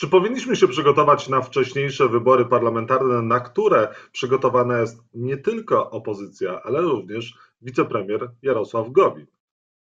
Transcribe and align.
Czy 0.00 0.08
powinniśmy 0.08 0.56
się 0.56 0.68
przygotować 0.68 1.28
na 1.28 1.42
wcześniejsze 1.42 2.08
wybory 2.08 2.44
parlamentarne, 2.44 3.22
na 3.22 3.40
które 3.40 3.94
przygotowana 4.12 4.78
jest 4.78 5.02
nie 5.14 5.36
tylko 5.36 5.90
opozycja, 5.90 6.62
ale 6.62 6.80
również 6.80 7.38
wicepremier 7.62 8.30
Jarosław 8.42 8.90
Gowin? 8.90 9.26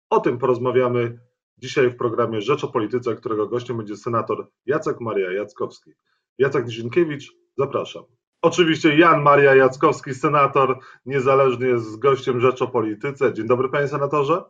O 0.09 0.19
tym 0.19 0.37
porozmawiamy 0.37 1.19
dzisiaj 1.57 1.89
w 1.89 1.95
programie 1.95 2.41
Rzecz 2.41 2.63
o 2.63 2.67
Polityce, 2.67 3.15
którego 3.15 3.47
gościem 3.47 3.77
będzie 3.77 3.97
senator 3.97 4.47
Jacek 4.65 5.01
Maria 5.01 5.31
Jackowski. 5.31 5.91
Jacek 6.37 6.65
Nizinkiewicz, 6.65 7.33
zapraszam. 7.57 8.03
Oczywiście 8.41 8.97
Jan 8.97 9.21
Maria 9.21 9.55
Jackowski, 9.55 10.13
senator, 10.13 10.79
niezależnie 11.05 11.67
jest 11.67 11.99
gościem 11.99 12.39
Rzecz 12.39 12.61
o 12.61 12.67
Polityce. 12.67 13.33
Dzień 13.33 13.47
dobry 13.47 13.69
panie 13.69 13.87
senatorze. 13.87 14.43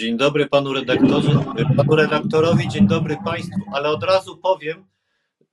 Dzień 0.00 0.16
dobry 0.16 0.46
panu 0.46 0.72
redaktorze, 0.72 1.30
panu 1.76 1.96
redaktorowi, 1.96 2.68
dzień 2.68 2.86
dobry 2.86 3.16
państwu, 3.24 3.60
ale 3.72 3.88
od 3.88 4.02
razu 4.04 4.36
powiem, 4.36 4.84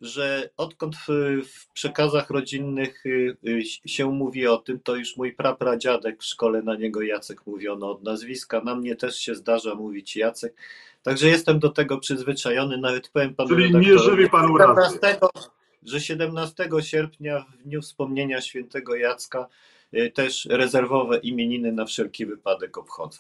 że 0.02 0.50
odkąd 0.58 0.96
w, 0.96 1.08
w 1.48 1.74
przekazach 1.74 2.30
rodzinnych 2.30 3.06
y, 3.06 3.38
y, 3.48 3.64
się 3.86 4.12
mówi 4.12 4.48
o 4.48 4.58
tym, 4.58 4.80
to 4.80 4.96
już 4.96 5.18
mój 5.18 5.34
prapradziadek 5.34 6.22
w 6.22 6.26
szkole 6.26 6.62
na 6.62 6.76
niego 6.76 7.02
Jacek 7.02 7.48
mówiono 7.48 7.92
od 7.92 8.04
nazwiska, 8.04 8.62
na 8.62 8.76
mnie 8.76 8.96
też 8.96 9.20
się 9.20 9.36
zdarza 9.36 9.76
mówić 9.76 10.16
Jacek, 10.16 10.56
także 11.04 11.28
jestem 11.28 11.60
do 11.60 11.70
tego 11.70 11.98
przyzwyczajony, 11.98 12.78
nawet 12.78 13.10
powiem 13.10 13.36
panu 13.36 13.50
Czyli 13.50 13.76
nie 13.76 14.00
żywi 14.00 14.30
pan 14.30 14.52
że 15.84 16.02
17 16.02 16.70
sierpnia 16.80 17.46
w 17.60 17.64
dniu 17.64 17.82
wspomnienia 17.82 18.42
świętego 18.42 18.96
Jacka 18.96 19.48
y, 19.94 20.12
też 20.12 20.46
rezerwowe 20.46 21.18
imieniny 21.18 21.72
na 21.72 21.86
wszelki 21.86 22.26
wypadek 22.26 22.78
obchodzę. 22.78 23.20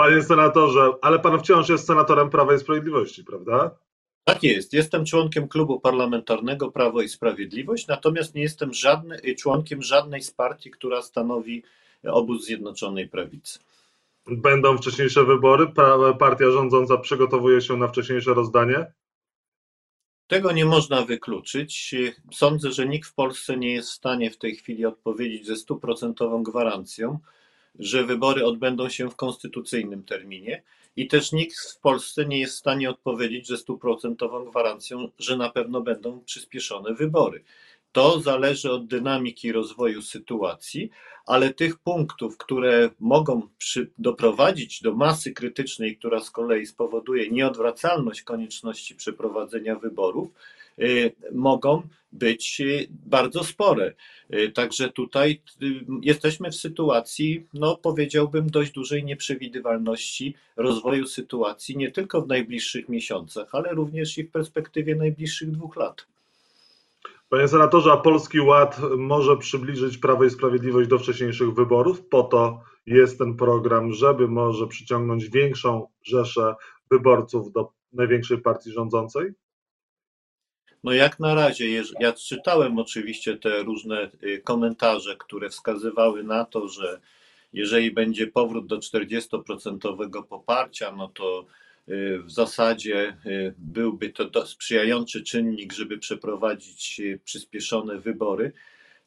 Panie 0.00 0.22
senatorze, 0.22 0.92
ale 1.02 1.18
pan 1.18 1.38
wciąż 1.38 1.68
jest 1.68 1.86
senatorem 1.86 2.30
Prawa 2.30 2.54
i 2.54 2.58
Sprawiedliwości, 2.58 3.24
prawda? 3.24 3.70
Tak 4.24 4.42
jest. 4.42 4.72
Jestem 4.72 5.04
członkiem 5.04 5.48
klubu 5.48 5.80
parlamentarnego 5.80 6.70
Prawo 6.70 7.02
i 7.02 7.08
Sprawiedliwość, 7.08 7.86
natomiast 7.86 8.34
nie 8.34 8.42
jestem 8.42 8.74
żadny, 8.74 9.20
członkiem 9.38 9.82
żadnej 9.82 10.22
z 10.22 10.30
partii, 10.30 10.70
która 10.70 11.02
stanowi 11.02 11.62
obóz 12.06 12.44
Zjednoczonej 12.44 13.08
Prawicy. 13.08 13.58
Będą 14.26 14.78
wcześniejsze 14.78 15.24
wybory? 15.24 15.66
Partia 16.18 16.50
rządząca 16.50 16.96
przygotowuje 16.96 17.60
się 17.60 17.76
na 17.76 17.88
wcześniejsze 17.88 18.34
rozdanie? 18.34 18.92
Tego 20.26 20.52
nie 20.52 20.64
można 20.64 21.02
wykluczyć. 21.02 21.94
Sądzę, 22.32 22.72
że 22.72 22.86
nikt 22.86 23.08
w 23.08 23.14
Polsce 23.14 23.56
nie 23.56 23.72
jest 23.72 23.90
w 23.90 23.94
stanie 23.94 24.30
w 24.30 24.38
tej 24.38 24.56
chwili 24.56 24.86
odpowiedzieć 24.86 25.46
ze 25.46 25.56
stuprocentową 25.56 26.42
gwarancją, 26.42 27.18
że 27.78 28.04
wybory 28.04 28.46
odbędą 28.46 28.88
się 28.88 29.10
w 29.10 29.16
konstytucyjnym 29.16 30.04
terminie 30.04 30.62
i 30.96 31.08
też 31.08 31.32
nikt 31.32 31.56
w 31.58 31.80
Polsce 31.80 32.26
nie 32.26 32.40
jest 32.40 32.54
w 32.54 32.58
stanie 32.58 32.90
odpowiedzieć 32.90 33.48
ze 33.48 33.56
stuprocentową 33.56 34.44
gwarancją, 34.44 35.08
że 35.18 35.36
na 35.36 35.50
pewno 35.50 35.80
będą 35.80 36.20
przyspieszone 36.24 36.94
wybory. 36.94 37.44
To 37.92 38.20
zależy 38.20 38.72
od 38.72 38.86
dynamiki 38.86 39.52
rozwoju 39.52 40.02
sytuacji, 40.02 40.90
ale 41.26 41.54
tych 41.54 41.78
punktów, 41.78 42.36
które 42.36 42.90
mogą 43.00 43.48
przy, 43.58 43.90
doprowadzić 43.98 44.82
do 44.82 44.94
masy 44.94 45.32
krytycznej, 45.32 45.96
która 45.96 46.20
z 46.20 46.30
kolei 46.30 46.66
spowoduje 46.66 47.30
nieodwracalność 47.30 48.22
konieczności 48.22 48.94
przeprowadzenia 48.94 49.76
wyborów, 49.76 50.28
mogą 51.32 51.82
być 52.12 52.60
y, 52.60 52.86
bardzo 52.90 53.44
spore. 53.44 53.94
Y, 54.34 54.50
także 54.50 54.88
tutaj 54.88 55.42
jesteśmy 56.02 56.50
w 56.50 56.54
sytuacji, 56.54 57.46
no 57.54 57.76
powiedziałbym, 57.76 58.50
dość 58.50 58.72
dużej 58.72 59.04
nieprzewidywalności 59.04 60.34
rozwoju 60.56 61.06
sytuacji, 61.06 61.76
nie 61.76 61.90
tylko 61.90 62.22
w 62.22 62.28
najbliższych 62.28 62.88
miesiącach, 62.88 63.54
ale 63.54 63.72
również 63.72 64.18
i 64.18 64.24
w 64.24 64.30
perspektywie 64.30 64.94
najbliższych 64.94 65.50
dwóch 65.50 65.76
lat. 65.76 66.06
Panie 67.28 67.48
senatorze, 67.48 67.92
a 67.92 67.96
Polski 67.96 68.40
Ład 68.40 68.80
może 68.98 69.36
przybliżyć 69.36 69.98
Prawo 69.98 70.24
i 70.24 70.30
Sprawiedliwość 70.30 70.88
do 70.88 70.98
wcześniejszych 70.98 71.54
wyborów? 71.54 72.02
Po 72.02 72.22
to 72.22 72.60
jest 72.86 73.18
ten 73.18 73.36
program, 73.36 73.92
żeby 73.92 74.28
może 74.28 74.66
przyciągnąć 74.66 75.28
większą 75.28 75.86
rzeszę 76.02 76.54
wyborców 76.90 77.52
do 77.52 77.72
największej 77.92 78.38
partii 78.38 78.72
rządzącej? 78.72 79.32
No 80.84 80.92
jak 80.92 81.20
na 81.20 81.34
razie, 81.34 81.82
ja 82.00 82.12
czytałem 82.12 82.78
oczywiście 82.78 83.36
te 83.36 83.62
różne 83.62 84.10
y, 84.22 84.40
komentarze, 84.44 85.16
które 85.16 85.50
wskazywały 85.50 86.24
na 86.24 86.44
to, 86.44 86.68
że 86.68 87.00
jeżeli 87.52 87.90
będzie 87.90 88.26
powrót 88.26 88.66
do 88.66 88.78
40% 88.78 90.24
poparcia, 90.28 90.92
no 90.92 91.08
to 91.08 91.46
y, 91.88 92.18
w 92.22 92.30
zasadzie 92.30 93.16
y, 93.26 93.54
byłby 93.58 94.10
to 94.10 94.46
sprzyjający 94.46 95.22
czynnik, 95.22 95.72
żeby 95.72 95.98
przeprowadzić 95.98 97.00
przyspieszone 97.24 97.98
wybory. 97.98 98.52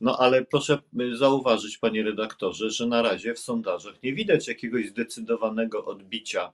No 0.01 0.17
ale 0.19 0.45
proszę 0.45 0.77
zauważyć, 1.13 1.77
panie 1.77 2.03
redaktorze, 2.03 2.69
że 2.69 2.87
na 2.87 3.01
razie 3.01 3.33
w 3.33 3.39
sondażach 3.39 4.03
nie 4.03 4.13
widać 4.13 4.47
jakiegoś 4.47 4.87
zdecydowanego 4.87 5.85
odbicia 5.85 6.51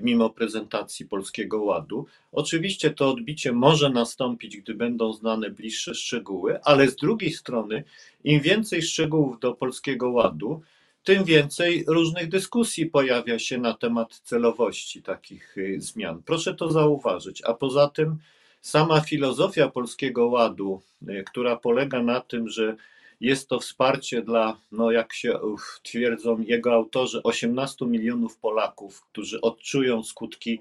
mimo 0.00 0.30
prezentacji 0.30 1.06
Polskiego 1.06 1.62
Ładu. 1.62 2.06
Oczywiście 2.32 2.90
to 2.90 3.10
odbicie 3.10 3.52
może 3.52 3.90
nastąpić, 3.90 4.56
gdy 4.56 4.74
będą 4.74 5.12
znane 5.12 5.50
bliższe 5.50 5.94
szczegóły, 5.94 6.62
ale 6.62 6.88
z 6.88 6.96
drugiej 6.96 7.32
strony, 7.32 7.84
im 8.24 8.40
więcej 8.40 8.82
szczegółów 8.82 9.40
do 9.40 9.54
Polskiego 9.54 10.10
Ładu, 10.10 10.62
tym 11.04 11.24
więcej 11.24 11.84
różnych 11.88 12.28
dyskusji 12.28 12.86
pojawia 12.86 13.38
się 13.38 13.58
na 13.58 13.74
temat 13.74 14.20
celowości 14.24 15.02
takich 15.02 15.58
y, 15.58 15.80
zmian. 15.80 16.22
Proszę 16.22 16.54
to 16.54 16.72
zauważyć. 16.72 17.42
A 17.44 17.54
poza 17.54 17.88
tym, 17.88 18.18
sama 18.60 19.00
filozofia 19.00 19.68
Polskiego 19.68 20.26
Ładu, 20.26 20.82
y, 21.08 21.24
która 21.26 21.56
polega 21.56 22.02
na 22.02 22.20
tym, 22.20 22.48
że 22.48 22.76
jest 23.22 23.48
to 23.48 23.60
wsparcie 23.60 24.22
dla, 24.22 24.56
no 24.72 24.90
jak 24.90 25.12
się 25.12 25.38
twierdzą 25.82 26.40
jego 26.40 26.72
autorzy, 26.72 27.22
18 27.22 27.86
milionów 27.86 28.36
Polaków, 28.36 29.02
którzy 29.02 29.40
odczują 29.40 30.02
skutki 30.02 30.60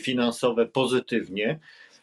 finansowe 0.00 0.66
pozytywnie. 0.66 1.58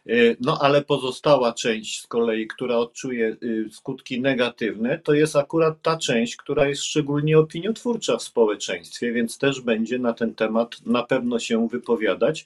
Y, 0.10 0.38
no 0.40 0.58
ale 0.62 0.82
pozostała 0.82 1.54
część 1.54 2.02
z 2.02 2.08
kolei, 2.08 2.48
która 2.48 2.78
odczuje 2.78 3.38
y, 3.44 3.70
skutki 3.72 4.22
negatywne, 4.22 5.00
to 5.00 5.14
jest 5.14 5.36
akurat 5.36 5.82
ta 5.82 5.98
część, 5.98 6.36
która 6.36 6.68
jest 6.68 6.84
szczególnie 6.84 7.40
opiniotwórcza 7.40 8.18
w 8.18 8.24
społeczeństwie, 8.24 9.12
więc 9.12 9.38
też 9.38 9.62
będzie 9.62 10.00
na 10.00 10.14
ten 10.14 10.36
temat 10.36 10.86
na 10.86 11.04
pewno 11.04 11.40
się 11.40 11.68
wypowiadać. 11.68 12.46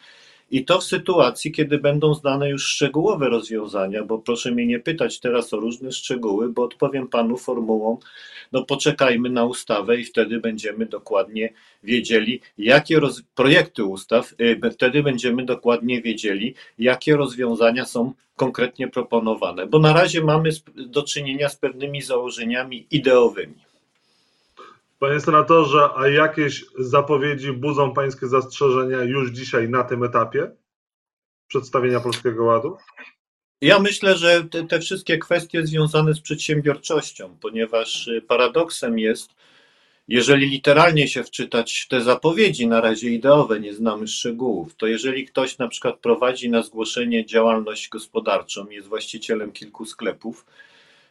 I 0.54 0.66
to 0.66 0.80
w 0.80 0.84
sytuacji, 0.84 1.52
kiedy 1.52 1.78
będą 1.78 2.14
znane 2.14 2.50
już 2.50 2.68
szczegółowe 2.68 3.30
rozwiązania, 3.30 4.04
bo 4.04 4.20
proszę 4.20 4.52
mnie 4.52 4.66
nie 4.66 4.80
pytać 4.80 5.20
teraz 5.20 5.54
o 5.54 5.60
różne 5.60 5.92
szczegóły, 5.92 6.50
bo 6.50 6.64
odpowiem 6.64 7.08
panu 7.08 7.38
formułą, 7.38 7.98
no 8.52 8.66
poczekajmy 8.66 9.30
na 9.30 9.46
ustawę 9.46 9.98
i 9.98 10.06
wtedy 10.06 10.40
będziemy 10.40 10.86
dokładnie 10.86 11.54
wiedzieli, 11.84 12.42
jakie 12.58 13.00
roz... 13.00 13.22
projekty 13.36 13.84
ustaw, 13.84 14.34
y, 14.42 14.72
wtedy 14.72 15.04
będziemy 15.04 15.46
dokładnie 15.46 16.02
wiedzieli, 16.02 16.56
jakie 16.80 17.16
rozwiązania 17.16 17.86
są 17.86 18.14
konkretnie 18.36 18.88
proponowane, 18.88 19.68
bo 19.68 19.80
na 19.80 19.94
razie 19.94 20.24
mamy 20.24 20.50
do 20.76 21.04
czynienia 21.04 21.50
z 21.50 21.56
pewnymi 21.56 22.02
założeniami 22.02 22.88
ideowymi. 22.92 23.73
Panie 25.04 25.20
senatorze, 25.20 25.90
a 25.96 26.08
jakieś 26.08 26.66
zapowiedzi 26.80 27.54
budzą 27.54 27.94
pańskie 27.94 28.28
zastrzeżenia 28.28 29.04
już 29.04 29.32
dzisiaj 29.32 29.70
na 29.70 29.84
tym 29.84 30.04
etapie 30.04 30.52
przedstawienia 31.48 32.00
Polskiego 32.00 32.44
Ładu? 32.44 32.78
Ja 33.62 33.80
myślę, 33.80 34.18
że 34.18 34.44
te, 34.44 34.68
te, 34.68 34.80
wszystkie 34.80 35.18
kwestie 35.18 35.68
związane 35.68 36.14
z 36.14 36.22
przedsiębiorczością, 36.22 37.38
ponieważ 37.42 38.08
y, 38.08 38.22
paradoksem 38.22 39.00
jest, 39.00 39.30
jeżeli 40.08 40.50
literalnie 40.50 41.08
się 41.08 41.24
wczytać 41.24 41.88
te 41.90 42.02
zapowiedzi, 42.02 42.68
na 42.68 42.82
razie 42.82 43.10
ideowe, 43.10 43.60
nie 43.60 43.74
znamy 43.74 44.08
szczegółów, 44.08 44.76
to 44.76 44.88
jeżeli 44.88 45.26
ktoś 45.26 45.58
na 45.58 45.68
przykład 45.68 46.00
prowadzi 46.00 46.50
na 46.50 46.64
zgłoszenie 46.64 47.26
działalność 47.26 47.90
gospodarczą, 47.90 48.70
jest 48.70 48.88
właścicielem 48.88 49.52
kilku 49.52 49.86
sklepów, 49.86 50.46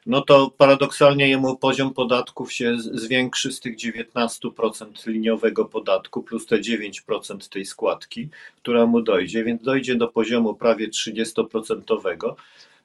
no 0.06 0.20
to 0.20 0.50
paradoksalnie 0.58 1.28
jemu 1.28 1.56
poziom 1.56 1.94
podatków 1.94 2.52
się 2.52 2.78
zwiększy 2.78 3.52
z 3.52 3.60
tych 3.60 3.76
19% 3.76 5.06
liniowego 5.06 5.64
podatku 5.64 6.22
plus 6.22 6.46
te 6.46 6.56
9% 6.56 7.48
tej 7.52 7.64
składki, 7.64 8.28
która 8.56 8.86
mu 8.86 9.02
dojdzie, 9.02 9.44
więc 9.44 9.62
dojdzie 9.62 9.94
do 9.94 10.08
poziomu 10.08 10.54
prawie 10.54 10.88
30%. 10.88 12.34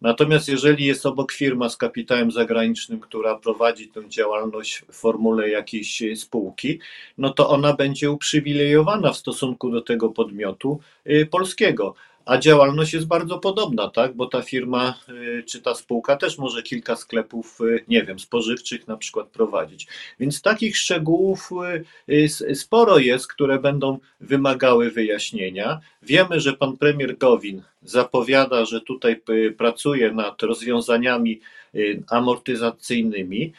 Natomiast 0.02 0.48
jeżeli 0.48 0.86
jest 0.86 1.06
obok 1.06 1.32
firma 1.32 1.70
z 1.70 1.78
kapitałem 1.78 2.32
zagranicznym, 2.32 3.00
która 3.00 3.36
prowadzi 3.36 3.88
tę 3.88 4.10
działalność 4.10 4.84
w 4.92 4.96
formule 4.96 5.50
jakiejś 5.50 6.04
spółki, 6.16 6.80
no 7.18 7.30
to 7.30 7.50
ona 7.50 7.74
będzie 7.74 8.12
uprzywilejowana 8.12 9.14
w 9.14 9.18
stosunku 9.18 9.70
do 9.70 9.82
tego 9.82 10.10
podmiotu 10.10 10.80
y, 11.08 11.28
polskiego 11.32 11.96
a 12.28 12.38
działalność 12.38 12.94
jest 12.94 13.08
bardzo 13.08 13.40
podobna, 13.40 13.90
tak? 13.90 14.16
Bo 14.16 14.26
ta 14.26 14.42
firma 14.42 15.00
y, 15.10 15.44
czy 15.44 15.62
ta 15.62 15.76
spółka 15.76 16.16
też 16.16 16.38
może 16.38 16.64
kilka 16.64 16.96
sklepów, 16.96 17.62
y, 17.62 17.84
nie 17.88 18.04
wiem, 18.04 18.20
spożywczych 18.20 18.88
na 18.88 18.98
przykład 18.98 19.28
prowadzić. 19.28 19.88
Więc 20.20 20.42
takich 20.42 20.78
szczegółów 20.78 21.50
y, 22.10 22.56
sporo 22.56 22.98
jest, 22.98 23.28
które 23.28 23.60
będą 23.60 24.00
wymagały 24.20 24.92
wyjaśnienia. 24.92 25.80
Wiemy, 26.02 26.40
że 26.40 26.54
pan 26.54 26.78
premier 26.78 27.18
Gowin 27.18 27.62
zapowiada, 27.84 28.66
że 28.66 28.82
tutaj 28.82 29.22
pracuje 29.58 30.12
nad 30.12 30.44
rozwiązaniami 30.44 31.40
amortyzacyjnymi. 32.10 33.54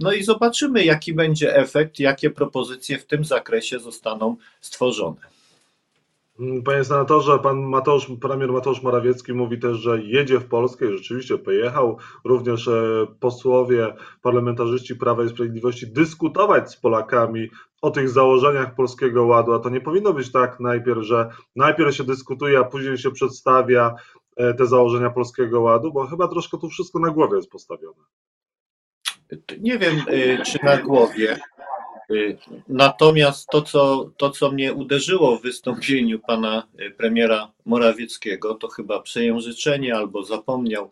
No 0.00 0.12
i 0.12 0.22
zobaczymy, 0.22 0.84
jaki 0.84 1.14
będzie 1.14 1.56
efekt, 1.56 1.98
jakie 1.98 2.30
propozycje 2.30 2.98
w 2.98 3.06
tym 3.06 3.24
zakresie 3.24 3.78
zostaną 3.78 4.36
stworzone. 4.60 5.39
Mm, 6.40 6.62
panie 6.62 6.84
senatorze, 6.84 7.38
pan 7.38 7.62
Mateusz, 7.62 8.06
premier 8.20 8.52
Mateusz 8.52 8.82
Morawiecki 8.82 9.32
mówi 9.32 9.58
też, 9.58 9.76
że 9.76 10.02
jedzie 10.02 10.38
w 10.38 10.48
Polskę 10.48 10.86
i 10.86 10.96
rzeczywiście 10.96 11.38
pojechał. 11.38 11.98
Również 12.24 12.68
e, 12.68 13.06
posłowie, 13.20 13.94
parlamentarzyści 14.22 14.96
Prawa 14.96 15.24
i 15.24 15.28
Sprawiedliwości 15.28 15.92
dyskutować 15.92 16.70
z 16.70 16.76
Polakami 16.76 17.48
o 17.82 17.90
tych 17.90 18.08
założeniach 18.08 18.74
Polskiego 18.74 19.26
Ładu. 19.26 19.52
A 19.52 19.58
to 19.58 19.70
nie 19.70 19.80
powinno 19.80 20.12
być 20.12 20.32
tak 20.32 20.60
najpierw, 20.60 21.02
że 21.02 21.30
najpierw 21.56 21.94
się 21.94 22.04
dyskutuje, 22.04 22.58
a 22.58 22.64
później 22.64 22.98
się 22.98 23.10
przedstawia 23.10 23.94
e, 24.36 24.54
te 24.54 24.66
założenia 24.66 25.10
Polskiego 25.10 25.60
Ładu, 25.60 25.92
bo 25.92 26.06
chyba 26.06 26.28
troszkę 26.28 26.58
tu 26.58 26.68
wszystko 26.68 26.98
na 26.98 27.10
głowie 27.10 27.36
jest 27.36 27.50
postawione. 27.50 28.04
Nie 29.60 29.78
wiem, 29.78 29.96
e, 30.06 30.42
czy 30.42 30.58
na 30.62 30.76
głowie. 30.76 31.36
Y, 32.10 32.38
natomiast 32.68 33.48
to 33.52 33.62
co, 33.62 34.10
to, 34.16 34.30
co 34.30 34.52
mnie 34.52 34.72
uderzyło 34.72 35.36
w 35.36 35.42
wystąpieniu 35.42 36.18
pana 36.18 36.62
y, 36.80 36.90
premiera 36.90 37.50
Morawieckiego, 37.66 38.54
to 38.54 38.68
chyba 38.68 39.00
przejęzyczenie 39.00 39.96
albo 39.96 40.24
zapomniał, 40.24 40.90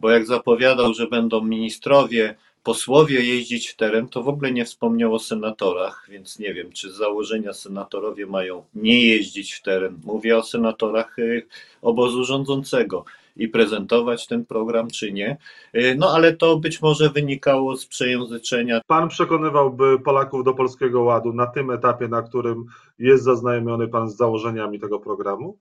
bo 0.00 0.10
jak 0.10 0.26
zapowiadał, 0.26 0.94
że 0.94 1.06
będą 1.06 1.44
ministrowie, 1.44 2.34
posłowie 2.62 3.24
jeździć 3.24 3.68
w 3.68 3.76
teren, 3.76 4.08
to 4.08 4.22
w 4.22 4.28
ogóle 4.28 4.52
nie 4.52 4.64
wspomniał 4.64 5.14
o 5.14 5.18
senatorach, 5.18 6.06
więc 6.10 6.38
nie 6.38 6.54
wiem, 6.54 6.72
czy 6.72 6.92
z 6.92 6.96
założenia 6.96 7.52
senatorowie 7.52 8.26
mają 8.26 8.64
nie 8.74 9.06
jeździć 9.06 9.52
w 9.52 9.62
teren. 9.62 10.00
Mówię 10.04 10.36
o 10.36 10.42
senatorach 10.42 11.18
y, 11.18 11.46
obozu 11.82 12.24
rządzącego 12.24 13.04
i 13.36 13.48
prezentować 13.48 14.26
ten 14.26 14.46
program, 14.46 14.88
czy 14.90 15.12
nie. 15.12 15.36
Y, 15.76 15.96
no 15.98 16.10
ale 16.14 16.32
to 16.32 16.58
być 16.58 16.82
może 16.82 17.10
wynikało 17.10 17.76
z 17.76 17.86
przejęzyczenia. 17.86 18.80
Pan 18.86 19.08
przekonywałby 19.08 19.98
Polaków 19.98 20.44
do 20.44 20.54
Polskiego 20.54 21.02
Ładu 21.02 21.32
na 21.32 21.46
tym 21.46 21.70
etapie, 21.70 22.08
na 22.08 22.22
którym 22.22 22.64
jest 22.98 23.24
zaznajomiony 23.24 23.88
Pan 23.88 24.10
z 24.10 24.16
założeniami 24.16 24.80
tego 24.80 25.00
programu? 25.00 25.58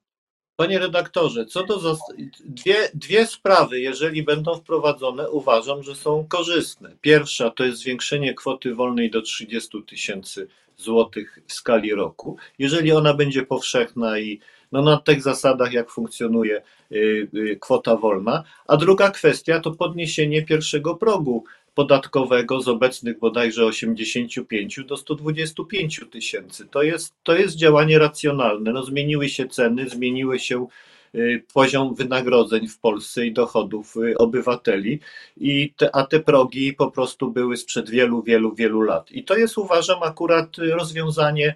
Panie 0.55 0.79
redaktorze, 0.79 1.45
co 1.45 1.63
do 1.63 1.97
dwie, 2.45 2.75
dwie 2.93 3.27
sprawy, 3.27 3.79
jeżeli 3.79 4.23
będą 4.23 4.55
wprowadzone, 4.55 5.29
uważam, 5.29 5.83
że 5.83 5.95
są 5.95 6.25
korzystne. 6.27 6.95
Pierwsza 7.01 7.49
to 7.49 7.63
jest 7.63 7.77
zwiększenie 7.77 8.33
kwoty 8.33 8.75
wolnej 8.75 9.11
do 9.11 9.21
30 9.21 9.83
tysięcy 9.83 10.47
złotych 10.77 11.39
w 11.47 11.53
skali 11.53 11.93
roku. 11.93 12.37
Jeżeli 12.59 12.91
ona 12.91 13.13
będzie 13.13 13.45
powszechna 13.45 14.19
i 14.19 14.39
no 14.71 14.81
na 14.81 14.97
tych 14.97 15.21
zasadach, 15.21 15.73
jak 15.73 15.89
funkcjonuje 15.89 16.61
y, 16.91 17.27
y, 17.33 17.57
kwota 17.61 17.95
wolna. 17.95 18.43
A 18.67 18.77
druga 18.77 19.11
kwestia 19.11 19.59
to 19.59 19.71
podniesienie 19.71 20.45
pierwszego 20.45 20.95
progu 20.95 21.43
podatkowego 21.75 22.61
z 22.61 22.67
obecnych 22.67 23.19
bodajże 23.19 23.65
85 23.65 24.79
do 24.87 24.97
125 24.97 26.01
tysięcy. 26.11 26.67
To 26.71 26.83
jest, 26.83 27.13
to 27.23 27.35
jest 27.35 27.55
działanie 27.55 27.99
racjonalne. 27.99 28.73
No, 28.73 28.83
zmieniły 28.83 29.29
się 29.29 29.47
ceny, 29.47 29.89
zmieniły 29.89 30.39
się 30.39 30.67
y, 31.15 31.43
poziom 31.53 31.95
wynagrodzeń 31.95 32.67
w 32.67 32.79
Polsce 32.79 33.25
i 33.25 33.33
dochodów 33.33 33.95
obywateli, 34.17 34.99
i 35.37 35.73
te, 35.77 35.95
a 35.95 36.05
te 36.05 36.19
progi 36.19 36.73
po 36.73 36.91
prostu 36.91 37.31
były 37.31 37.57
sprzed 37.57 37.89
wielu, 37.89 38.23
wielu, 38.23 38.55
wielu 38.55 38.81
lat. 38.81 39.11
I 39.11 39.23
to 39.23 39.37
jest 39.37 39.57
uważam 39.57 40.03
akurat 40.03 40.57
rozwiązanie 40.57 41.55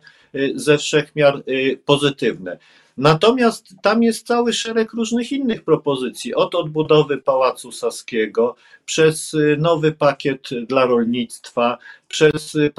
ze 0.56 0.78
wszechmiar 0.78 1.44
pozytywne. 1.86 2.58
Natomiast 3.00 3.76
tam 3.82 4.04
jest 4.04 4.28
cały 4.28 4.54
szereg 4.54 4.94
różnych 4.94 5.32
innych 5.32 5.64
propozycji, 5.64 6.36
od 6.36 6.56
odbudowy 6.56 7.18
Pałacu 7.18 7.72
Saskiego, 7.72 8.56
przez 8.86 9.34
y, 9.34 9.58
nowy 9.60 9.92
pakiet 9.92 10.50
dla 10.68 10.86
rolnictwa, 10.86 11.78
przez 12.10 12.56
y, 12.56 12.72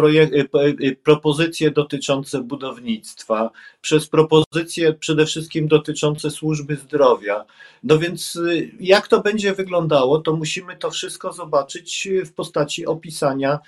y, 0.81 0.97
propozycje 1.05 1.71
dotyczące 1.71 2.41
budownictwa, 2.41 3.51
przez 3.81 4.09
propozycje 4.09 4.93
przede 4.93 5.27
wszystkim 5.27 5.69
dotyczące 5.69 6.31
służby 6.31 6.77
zdrowia. 6.77 7.45
No 7.85 7.99
więc 7.99 8.39
jak 8.81 9.09
to 9.09 9.21
będzie 9.21 9.55
wyglądało, 9.55 10.19
to 10.19 10.37
musimy 10.37 10.77
to 10.77 10.91
wszystko 10.91 11.33
zobaczyć 11.33 12.09
w 12.27 12.33
postaci 12.33 12.87
opisania 12.87 13.59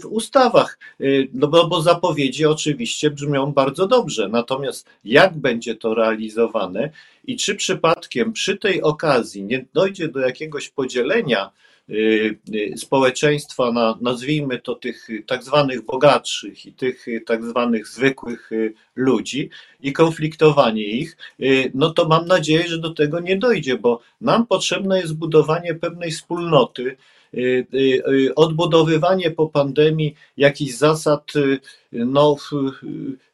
w 0.00 0.06
ustawach, 0.06 0.78
no 1.32 1.48
bo, 1.48 1.66
bo 1.66 1.82
zapowiedzi 1.82 2.46
oczywiście 2.46 3.10
brzmią 3.10 3.52
bardzo 3.52 3.86
dobrze, 3.86 4.28
natomiast 4.28 4.86
jak 5.04 5.36
będzie 5.36 5.74
to 5.74 5.94
realizowane 5.94 6.90
i 7.24 7.36
czy 7.36 7.54
przypadkiem 7.54 8.32
przy 8.32 8.56
tej 8.56 8.82
okazji 8.82 9.44
nie 9.44 9.66
dojdzie 9.72 10.08
do 10.08 10.20
jakiegoś 10.20 10.68
podzielenia 10.68 11.46
y, 11.46 11.50
y, 11.50 11.69
społeczeństwa 12.76 13.72
na, 13.72 13.98
nazwijmy 14.00 14.58
to 14.58 14.74
tych 14.74 15.08
tak 15.26 15.44
zwanych 15.44 15.84
bogatszych 15.84 16.66
i 16.66 16.72
tych 16.72 17.06
tak 17.26 17.44
zwanych 17.44 17.88
zwykłych 17.88 18.52
y, 18.52 18.74
ludzi 18.96 19.50
i 19.80 19.92
konfliktowanie 19.92 20.84
ich, 20.84 21.16
no 21.74 21.90
to 21.90 22.08
mam 22.08 22.26
nadzieję, 22.26 22.68
że 22.68 22.78
do 22.78 22.90
tego 22.90 23.20
nie 23.20 23.36
dojdzie, 23.36 23.78
bo 23.78 24.00
nam 24.20 24.46
potrzebne 24.46 25.00
jest 25.00 25.16
budowanie 25.16 25.74
pewnej 25.74 26.10
wspólnoty, 26.10 26.60
Y, 26.80 26.86
y, 26.86 26.96
y, 26.96 27.19
odbudowywanie 28.36 29.30
po 29.30 29.48
pandemii 29.48 30.14
jakichś 30.36 30.72
zasad 30.72 31.32
no, 31.92 32.36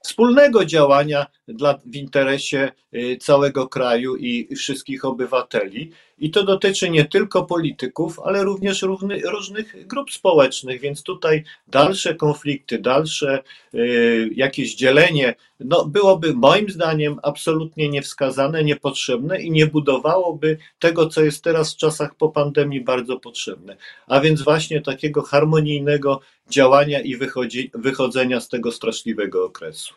wspólnego 0.01 0.65
działania 0.65 1.27
dla, 1.49 1.79
w 1.87 1.97
interesie 1.97 2.73
całego 3.21 3.69
kraju 3.69 4.17
i 4.17 4.57
wszystkich 4.57 5.05
obywateli. 5.05 5.93
I 6.19 6.31
to 6.31 6.45
dotyczy 6.45 6.91
nie 6.91 7.05
tylko 7.05 7.45
polityków, 7.45 8.21
ale 8.21 8.45
również 8.45 8.83
równy, 8.83 9.21
różnych 9.21 9.87
grup 9.87 10.11
społecznych, 10.11 10.81
więc 10.81 11.03
tutaj 11.03 11.45
dalsze 11.69 12.15
konflikty, 12.15 12.79
dalsze 12.79 13.43
y, 13.75 14.31
jakieś 14.35 14.75
dzielenie, 14.75 15.35
no, 15.61 15.85
byłoby 15.85 16.35
moim 16.35 16.69
zdaniem 16.69 17.17
absolutnie 17.23 17.89
niewskazane, 17.89 18.65
niepotrzebne 18.65 19.43
i 19.43 19.51
nie 19.51 19.67
budowałoby 19.67 20.59
tego, 20.79 21.09
co 21.09 21.23
jest 21.23 21.45
teraz 21.45 21.75
w 21.75 21.77
czasach 21.77 22.15
po 22.15 22.29
pandemii 22.29 22.85
bardzo 22.85 23.21
potrzebne. 23.21 23.77
A 24.07 24.21
więc 24.21 24.43
właśnie 24.43 24.81
takiego 24.81 25.23
harmonijnego 25.23 26.21
działania 26.51 27.01
i 27.01 27.17
wychodzi, 27.17 27.71
wychodzenia 27.75 28.41
z 28.41 28.49
tego 28.49 28.73
straszliwego 28.73 29.45
okresu. 29.45 29.95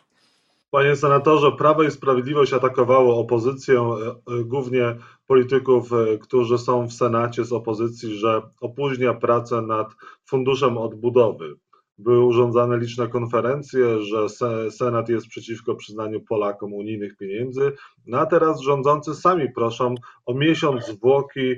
Panie 0.70 0.96
senatorze, 0.96 1.52
Prawo 1.52 1.82
i 1.82 1.90
Sprawiedliwość 1.90 2.52
atakowało 2.52 3.18
opozycję, 3.18 3.80
e, 3.80 4.34
e, 4.34 4.44
głównie 4.44 4.96
polityków, 5.26 5.92
e, 5.92 6.18
którzy 6.18 6.58
są 6.58 6.86
w 6.86 6.92
Senacie 6.92 7.44
z 7.44 7.52
opozycji, 7.52 8.14
że 8.14 8.42
opóźnia 8.60 9.14
pracę 9.14 9.62
nad 9.62 9.88
Funduszem 10.24 10.78
Odbudowy. 10.78 11.56
Były 12.00 12.24
urządzane 12.24 12.78
liczne 12.78 13.08
konferencje, 13.08 14.02
że 14.02 14.28
Senat 14.70 15.08
jest 15.08 15.26
przeciwko 15.26 15.74
przyznaniu 15.74 16.20
Polakom 16.20 16.74
unijnych 16.74 17.16
pieniędzy, 17.16 17.72
no 18.06 18.18
a 18.18 18.26
teraz 18.26 18.60
rządzący 18.60 19.14
sami 19.14 19.52
proszą 19.52 19.94
o 20.26 20.34
miesiąc 20.34 20.86
zwłoki 20.86 21.54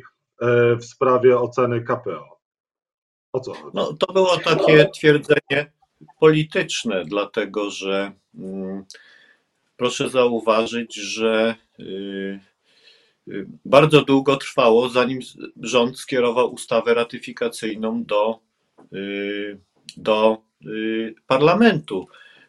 w 0.81 0.85
sprawie 0.85 1.39
oceny 1.39 1.83
KPO. 1.85 2.41
O 3.33 3.41
co 3.41 3.55
chodzi? 3.55 3.71
No, 3.75 3.93
to 3.93 4.13
było 4.13 4.39
takie 4.39 4.89
twierdzenie 4.95 5.73
polityczne, 6.21 7.05
dlatego 7.05 7.71
że 7.71 8.13
mm, 8.35 8.85
proszę 9.77 10.09
zauważyć, 10.09 10.95
że 10.95 11.55
y, 11.81 12.41
y, 13.29 13.47
bardzo 13.65 14.03
długo 14.03 14.37
trwało, 14.37 14.89
zanim 14.89 15.19
rząd 15.63 15.99
skierował 15.99 16.53
ustawę 16.53 16.95
ratyfikacyjną 16.95 18.05
do, 18.05 18.39
y, 18.93 19.61
do 19.97 20.39
parlamentu. 21.27 22.07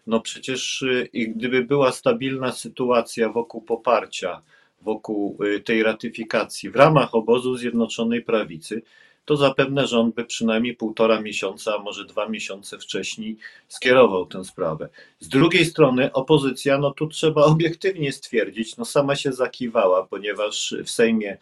No 0.07 0.19
przecież 0.19 0.85
gdyby 1.13 1.63
była 1.63 1.91
stabilna 1.91 2.51
sytuacja 2.51 3.29
wokół 3.29 3.61
poparcia, 3.61 4.41
wokół 4.81 5.37
tej 5.65 5.83
ratyfikacji 5.83 6.69
w 6.69 6.75
ramach 6.75 7.15
obozu 7.15 7.57
Zjednoczonej 7.57 8.21
Prawicy, 8.21 8.81
to 9.25 9.37
zapewne 9.37 9.87
rząd 9.87 10.15
by 10.15 10.25
przynajmniej 10.25 10.75
półtora 10.75 11.21
miesiąca, 11.21 11.75
a 11.75 11.83
może 11.83 12.05
dwa 12.05 12.29
miesiące 12.29 12.79
wcześniej 12.79 13.37
skierował 13.67 14.25
tę 14.25 14.43
sprawę. 14.43 14.89
Z 15.19 15.27
drugiej 15.27 15.65
strony 15.65 16.11
opozycja, 16.11 16.77
no 16.77 16.91
tu 16.91 17.07
trzeba 17.07 17.43
obiektywnie 17.53 18.11
stwierdzić, 18.11 18.77
no 18.77 18.85
sama 18.85 19.15
się 19.15 19.31
zakiwała, 19.31 20.07
ponieważ 20.07 20.75
w 20.83 20.89
Sejmie 20.89 21.37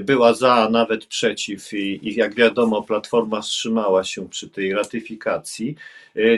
była 0.00 0.34
za, 0.34 0.54
a 0.54 0.68
nawet 0.68 1.06
przeciw, 1.06 1.72
i, 1.72 2.08
i 2.08 2.14
jak 2.14 2.34
wiadomo, 2.34 2.82
Platforma 2.82 3.40
wstrzymała 3.40 4.04
się 4.04 4.28
przy 4.28 4.50
tej 4.50 4.74
ratyfikacji, 4.74 5.74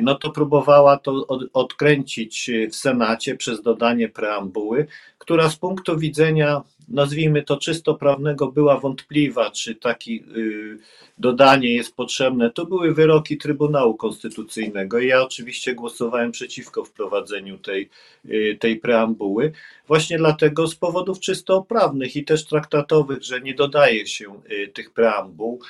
no 0.03 0.15
to 0.15 0.31
próbowała 0.31 0.99
to 0.99 1.27
od, 1.27 1.43
odkręcić 1.53 2.51
w 2.71 2.77
Senacie 2.77 3.37
przez 3.37 3.63
dodanie 3.63 4.09
preambuły, 4.09 4.87
która 5.19 5.51
z 5.51 5.57
punktu 5.57 5.99
widzenia 5.99 6.63
nazwijmy 6.89 7.43
to 7.43 7.57
czysto 7.57 7.95
prawnego, 7.95 8.53
była 8.53 8.81
wątpliwa, 8.81 9.51
czy 9.51 9.75
taki 9.75 10.25
y, 10.37 10.79
dodanie 11.19 11.75
jest 11.75 11.97
potrzebne. 11.97 12.51
To 12.51 12.67
były 12.67 12.95
wyroki 12.95 13.39
Trybunału 13.39 13.95
Konstytucyjnego. 13.95 15.01
Ja 15.01 15.23
oczywiście 15.23 15.75
głosowałem 15.75 16.33
przeciwko 16.33 16.85
wprowadzeniu 16.85 17.59
tej, 17.59 17.89
y, 18.25 18.57
tej 18.61 18.77
preambuły, 18.77 19.53
właśnie 19.89 20.19
dlatego 20.19 20.69
z 20.69 20.75
powodów 20.75 21.21
czysto 21.21 21.63
prawnych 21.63 22.17
i 22.17 22.25
też 22.25 22.45
traktatowych, 22.45 23.23
że 23.23 23.41
nie 23.41 23.55
dodaje 23.55 24.07
się 24.07 24.41
y, 24.51 24.69
tych 24.69 24.91
preambuł 24.91 25.61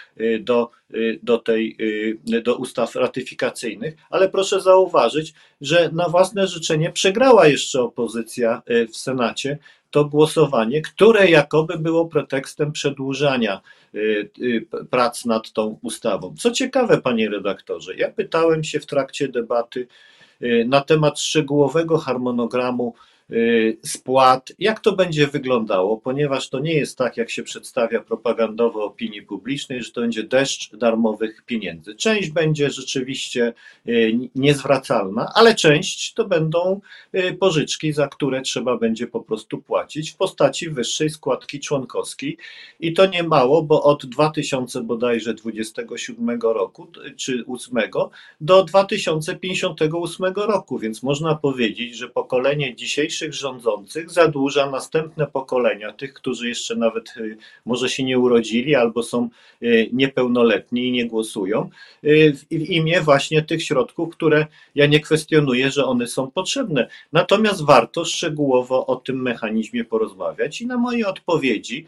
do, 0.40 0.70
do, 1.22 1.38
tej, 1.38 1.76
do 2.42 2.56
ustaw 2.56 2.94
ratyfikacyjnych, 2.94 3.94
ale 4.10 4.28
proszę 4.28 4.60
zauważyć, 4.60 5.34
że 5.60 5.90
na 5.92 6.08
własne 6.08 6.46
życzenie 6.46 6.92
przegrała 6.92 7.46
jeszcze 7.48 7.82
opozycja 7.82 8.62
w 8.92 8.96
Senacie 8.96 9.58
to 9.96 10.04
głosowanie, 10.04 10.82
które 10.82 11.30
jakoby 11.30 11.78
było 11.78 12.06
pretekstem 12.06 12.72
przedłużania 12.72 13.60
y, 13.94 14.30
y, 14.38 14.66
prac 14.90 15.24
nad 15.24 15.52
tą 15.52 15.78
ustawą. 15.82 16.34
Co 16.38 16.50
ciekawe, 16.50 17.00
panie 17.00 17.28
redaktorze, 17.28 17.96
ja 17.96 18.10
pytałem 18.10 18.64
się 18.64 18.80
w 18.80 18.86
trakcie 18.86 19.28
debaty 19.28 19.86
y, 20.42 20.66
na 20.68 20.80
temat 20.80 21.20
szczegółowego 21.20 21.98
harmonogramu 21.98 22.94
spłat, 23.84 24.52
jak 24.58 24.80
to 24.80 24.92
będzie 24.92 25.26
wyglądało, 25.26 25.98
ponieważ 25.98 26.48
to 26.48 26.58
nie 26.58 26.74
jest 26.74 26.98
tak, 26.98 27.16
jak 27.16 27.30
się 27.30 27.42
przedstawia 27.42 28.00
propagandowo 28.00 28.84
opinii 28.84 29.22
publicznej, 29.22 29.82
że 29.82 29.92
to 29.92 30.00
będzie 30.00 30.22
deszcz 30.22 30.76
darmowych 30.76 31.42
pieniędzy. 31.46 31.94
Część 31.94 32.30
będzie 32.30 32.70
rzeczywiście 32.70 33.52
y, 33.88 34.18
niezwracalna, 34.34 35.32
ale 35.34 35.54
część 35.54 36.14
to 36.14 36.24
będą 36.24 36.80
y, 37.14 37.36
pożyczki, 37.40 37.92
za 37.92 38.08
które 38.08 38.42
trzeba 38.42 38.76
będzie 38.76 39.06
po 39.06 39.20
prostu 39.20 39.58
płacić 39.58 40.10
w 40.10 40.16
postaci 40.16 40.70
wyższej 40.70 41.10
składki 41.10 41.60
członkowskiej. 41.60 42.36
I 42.80 42.92
to 42.92 43.06
nie 43.06 43.22
mało, 43.22 43.62
bo 43.62 43.82
od 43.82 44.06
2000 44.06 44.80
bodajże 44.82 45.34
27 45.34 46.40
roku 46.40 46.86
czy 47.16 47.44
8 47.46 47.78
do 48.40 48.64
2058 48.64 50.34
roku, 50.34 50.78
więc 50.78 51.02
można 51.02 51.34
powiedzieć, 51.34 51.96
że 51.96 52.08
pokolenie 52.08 52.76
dzisiejsze 52.76 53.15
dzisiejszych 53.16 53.34
rządzących 53.34 54.10
zadłuża 54.10 54.70
następne 54.70 55.26
pokolenia, 55.26 55.92
tych, 55.92 56.12
którzy 56.12 56.48
jeszcze 56.48 56.76
nawet 56.76 57.16
y, 57.16 57.36
może 57.66 57.88
się 57.88 58.04
nie 58.04 58.18
urodzili 58.18 58.74
albo 58.74 59.02
są 59.02 59.28
y, 59.62 59.88
niepełnoletni 59.92 60.88
i 60.88 60.92
nie 60.92 61.06
głosują, 61.06 61.70
y, 62.04 62.32
w 62.50 62.52
imię 62.52 63.00
właśnie 63.00 63.42
tych 63.42 63.62
środków, 63.62 64.16
które 64.16 64.46
ja 64.74 64.86
nie 64.86 65.00
kwestionuję, 65.00 65.70
że 65.70 65.84
one 65.84 66.06
są 66.06 66.30
potrzebne. 66.30 66.88
Natomiast 67.12 67.64
warto 67.64 68.04
szczegółowo 68.04 68.86
o 68.86 68.96
tym 68.96 69.22
mechanizmie 69.22 69.84
porozmawiać 69.84 70.60
i 70.60 70.66
na 70.66 70.78
moje 70.78 71.08
odpowiedzi 71.08 71.86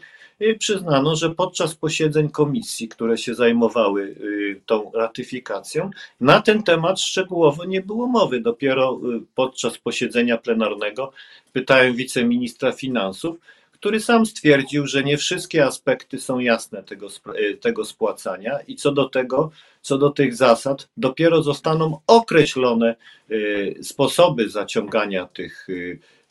przyznano, 0.59 1.15
że 1.15 1.29
podczas 1.29 1.75
posiedzeń 1.75 2.29
komisji, 2.29 2.87
które 2.87 3.17
się 3.17 3.35
zajmowały 3.35 4.01
y, 4.01 4.61
tą 4.65 4.91
ratyfikacją, 4.95 5.89
na 6.21 6.41
ten 6.41 6.63
temat 6.63 7.01
szczegółowo 7.01 7.65
nie 7.65 7.81
było 7.81 8.07
mowy. 8.07 8.41
Dopiero 8.41 8.99
y, 9.17 9.21
podczas 9.35 9.77
posiedzenia 9.77 10.37
plenarnego 10.37 11.11
pytałem 11.53 11.95
wiceministra 11.95 12.71
finansów, 12.71 13.37
który 13.71 13.99
sam 13.99 14.25
stwierdził, 14.25 14.87
że 14.87 15.03
nie 15.03 15.17
wszystkie 15.17 15.65
aspekty 15.65 16.19
są 16.19 16.39
jasne 16.39 16.83
tego, 16.83 17.07
y, 17.39 17.57
tego 17.57 17.85
spłacania 17.85 18.59
i 18.67 18.75
co 18.75 18.91
do 18.91 19.09
tego, 19.09 19.51
co 19.81 19.97
do 19.97 20.09
tych 20.09 20.35
zasad, 20.35 20.89
dopiero 20.97 21.43
zostaną 21.43 21.99
określone 22.07 22.95
sposoby 23.81 24.49
zaciągania 24.49 25.25
tych 25.25 25.67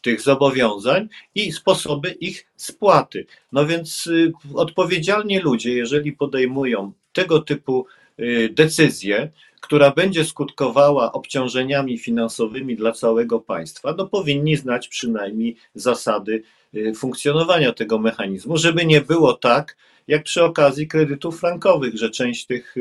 tych 0.00 0.20
zobowiązań 0.20 1.08
i 1.34 1.52
sposoby 1.52 2.10
ich 2.10 2.46
spłaty. 2.56 3.26
No 3.52 3.66
więc 3.66 4.06
y, 4.06 4.32
odpowiedzialni 4.54 5.38
ludzie, 5.38 5.72
jeżeli 5.72 6.12
podejmują 6.12 6.92
tego 7.12 7.40
typu 7.40 7.86
y, 8.20 8.48
decyzję, 8.52 9.30
która 9.60 9.90
będzie 9.90 10.24
skutkowała 10.24 11.12
obciążeniami 11.12 11.98
finansowymi 11.98 12.76
dla 12.76 12.92
całego 12.92 13.40
państwa, 13.40 13.94
no 13.98 14.06
powinni 14.06 14.56
znać 14.56 14.88
przynajmniej 14.88 15.56
zasady 15.74 16.42
y, 16.74 16.94
funkcjonowania 16.94 17.72
tego 17.72 17.98
mechanizmu, 17.98 18.56
żeby 18.56 18.86
nie 18.86 19.00
było 19.00 19.32
tak, 19.32 19.76
jak 20.08 20.22
przy 20.22 20.44
okazji 20.44 20.88
kredytów 20.88 21.40
frankowych, 21.40 21.96
że 21.96 22.10
część 22.10 22.46
tych 22.46 22.74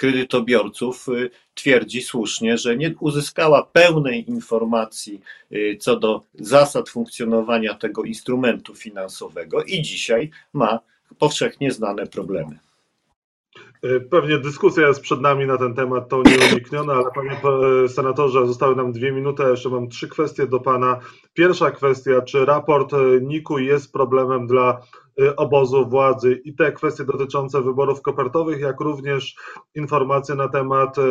kredytobiorców 0.00 1.08
y, 1.08 1.30
twierdzi 1.54 2.02
słusznie, 2.02 2.58
że 2.58 2.76
nie 2.76 2.94
uzyskała 3.00 3.62
pełnej 3.62 4.30
informacji 4.30 5.20
y, 5.52 5.76
co 5.80 5.96
do 5.96 6.22
zasad 6.34 6.88
funkcjonowania 6.88 7.74
tego 7.74 8.02
instrumentu 8.04 8.74
finansowego 8.74 9.62
i 9.62 9.82
dzisiaj 9.82 10.30
ma 10.52 10.80
powszechnie 11.18 11.70
znane 11.70 12.06
problemy. 12.06 12.58
Y, 13.84 14.00
pewnie 14.00 14.38
dyskusja 14.38 14.88
jest 14.88 15.00
przed 15.00 15.20
nami 15.20 15.46
na 15.46 15.58
ten 15.58 15.74
temat, 15.74 16.08
to 16.08 16.22
nieuniknione, 16.22 16.92
ale 16.92 17.10
panie 17.14 17.40
senatorze, 17.88 18.46
zostały 18.46 18.76
nam 18.76 18.92
dwie 18.92 19.12
minuty, 19.12 19.42
jeszcze 19.50 19.68
mam 19.68 19.88
trzy 19.88 20.08
kwestie 20.08 20.46
do 20.46 20.60
pana. 20.60 20.98
Pierwsza 21.34 21.70
kwestia, 21.70 22.22
czy 22.22 22.44
raport 22.44 22.92
NIK-u 23.20 23.58
jest 23.58 23.92
problemem 23.92 24.46
dla 24.46 24.80
obozu 25.36 25.88
władzy 25.88 26.40
i 26.44 26.54
te 26.54 26.72
kwestie 26.72 27.04
dotyczące 27.04 27.62
wyborów 27.62 28.02
kopertowych, 28.02 28.60
jak 28.60 28.80
również 28.80 29.34
informacje 29.74 30.34
na 30.34 30.48
temat 30.48 30.98
y, 30.98 31.02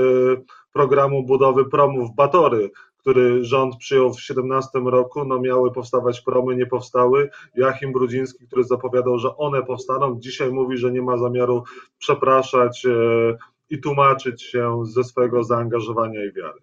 programu 0.74 1.24
budowy 1.24 1.66
promów 1.66 2.16
Batory, 2.16 2.72
który 2.98 3.44
rząd 3.46 3.78
przyjął 3.78 4.10
w 4.10 4.18
2017 4.18 4.80
roku, 4.80 5.26
no 5.26 5.40
miały 5.40 5.72
powstawać 5.72 6.22
promy, 6.22 6.56
nie 6.56 6.66
powstały. 6.66 7.30
Joachim 7.56 7.94
Brudziński, 7.94 8.48
który 8.48 8.64
zapowiadał, 8.64 9.20
że 9.20 9.38
one 9.38 9.64
powstaną, 9.64 10.20
dzisiaj 10.20 10.52
mówi, 10.52 10.78
że 10.78 10.92
nie 10.92 11.02
ma 11.02 11.18
zamiaru 11.18 11.64
przepraszać 11.98 12.86
y, 12.86 13.38
i 13.70 13.82
tłumaczyć 13.82 14.44
się 14.44 14.82
ze 14.86 15.04
swojego 15.04 15.44
zaangażowania 15.44 16.26
i 16.26 16.34
wiary. 16.34 16.60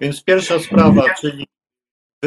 Więc 0.00 0.24
pierwsza 0.24 0.58
sprawa, 0.58 1.02
czyli 1.20 1.45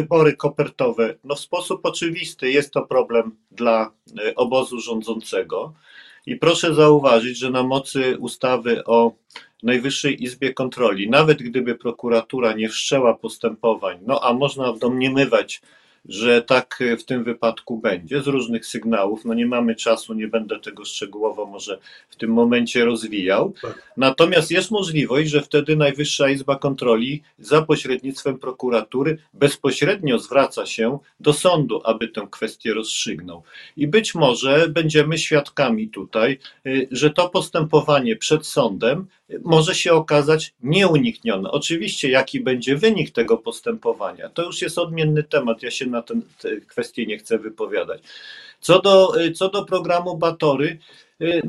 wybory 0.02 0.36
kopertowe. 0.36 1.16
No 1.24 1.36
w 1.36 1.40
sposób 1.40 1.86
oczywisty 1.86 2.52
jest 2.52 2.72
to 2.74 2.82
problem 2.82 3.36
dla 3.52 3.92
e, 4.26 4.36
obozu 4.36 4.80
rządzącego. 4.80 5.74
I 6.26 6.36
proszę 6.36 6.74
zauważyć, 6.74 7.38
że 7.38 7.50
na 7.50 7.64
mocy 7.64 8.18
ustawy 8.20 8.84
o 8.86 9.12
Najwyższej 9.64 10.24
Izbie 10.24 10.54
Kontroli, 10.54 11.10
nawet 11.10 11.44
gdyby 11.44 11.76
prokuratura 11.76 12.54
nie 12.54 12.70
wszczęła 12.70 13.14
postępowań, 13.14 14.00
no 14.08 14.20
a 14.24 14.34
można 14.34 14.74
domniemywać, 14.74 15.62
że 16.10 16.42
tak 16.42 16.80
w 17.00 17.04
tym 17.04 17.24
wypadku 17.24 17.78
będzie 17.78 18.22
z 18.22 18.28
różnych 18.28 18.66
sygnałów. 18.66 19.26
No 19.26 19.34
nie 19.34 19.46
mamy 19.46 19.76
czasu, 19.76 20.14
nie 20.14 20.28
będę 20.28 20.60
tego 20.60 20.86
szczegółowo 20.86 21.46
może 21.46 21.80
w 22.10 22.16
tym 22.16 22.32
momencie 22.34 22.86
rozwijał. 22.86 23.54
Tak. 23.62 23.92
Natomiast 23.98 24.52
jest 24.52 24.72
możliwość, 24.72 25.30
że 25.30 25.42
wtedy 25.42 25.76
Najwyższa 25.76 26.30
Izba 26.30 26.56
Kontroli 26.56 27.22
za 27.40 27.62
pośrednictwem 27.62 28.40
prokuratury 28.40 29.18
bezpośrednio 29.34 30.20
zwraca 30.20 30.66
się 30.66 31.00
do 31.20 31.34
sądu, 31.34 31.82
aby 31.84 32.08
tę 32.08 32.28
kwestię 32.32 32.74
rozstrzygnął. 32.74 33.44
I 33.78 33.88
być 33.88 34.16
może 34.16 34.68
będziemy 34.70 35.18
świadkami 35.18 35.90
tutaj, 35.90 36.40
y, 36.66 36.88
że 36.92 37.10
to 37.10 37.30
postępowanie 37.30 38.16
przed 38.16 38.48
sądem 38.48 39.08
może 39.44 39.76
się 39.76 39.94
okazać 39.94 40.54
nieuniknione. 40.64 41.52
Oczywiście, 41.52 42.10
jaki 42.10 42.40
będzie 42.40 42.76
wynik 42.76 43.12
tego 43.12 43.38
postępowania, 43.38 44.30
to 44.30 44.44
już 44.44 44.62
jest 44.62 44.78
odmienny 44.78 45.24
temat. 45.24 45.64
Ja 45.64 45.72
się 45.72 45.86
na 45.86 45.99
tę 46.02 46.14
kwestię 46.68 47.06
nie 47.06 47.18
chcę 47.18 47.38
wypowiadać. 47.38 48.02
Co 48.60 48.82
do, 48.82 49.14
co 49.36 49.50
do 49.50 49.66
programu 49.66 50.18
Batory, 50.18 50.78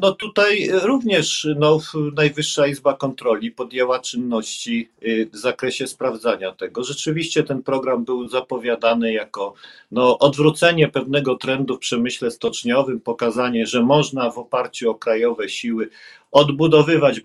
no 0.00 0.12
tutaj 0.12 0.70
również 0.82 1.48
no, 1.58 1.78
Najwyższa 2.16 2.66
Izba 2.66 2.94
Kontroli 2.94 3.50
podjęła 3.50 3.98
czynności 3.98 4.88
w 5.32 5.36
zakresie 5.36 5.86
sprawdzania 5.86 6.52
tego. 6.52 6.84
Rzeczywiście 6.84 7.42
ten 7.42 7.62
program 7.62 8.04
był 8.04 8.28
zapowiadany 8.28 9.12
jako 9.12 9.54
no, 9.90 10.18
odwrócenie 10.18 10.88
pewnego 10.88 11.34
trendu 11.34 11.76
w 11.76 11.78
przemyśle 11.78 12.30
stoczniowym, 12.30 13.00
pokazanie, 13.00 13.66
że 13.66 13.82
można 13.82 14.30
w 14.30 14.38
oparciu 14.38 14.90
o 14.90 14.94
krajowe 14.94 15.48
siły 15.48 15.88
odbudowywać 16.32 17.20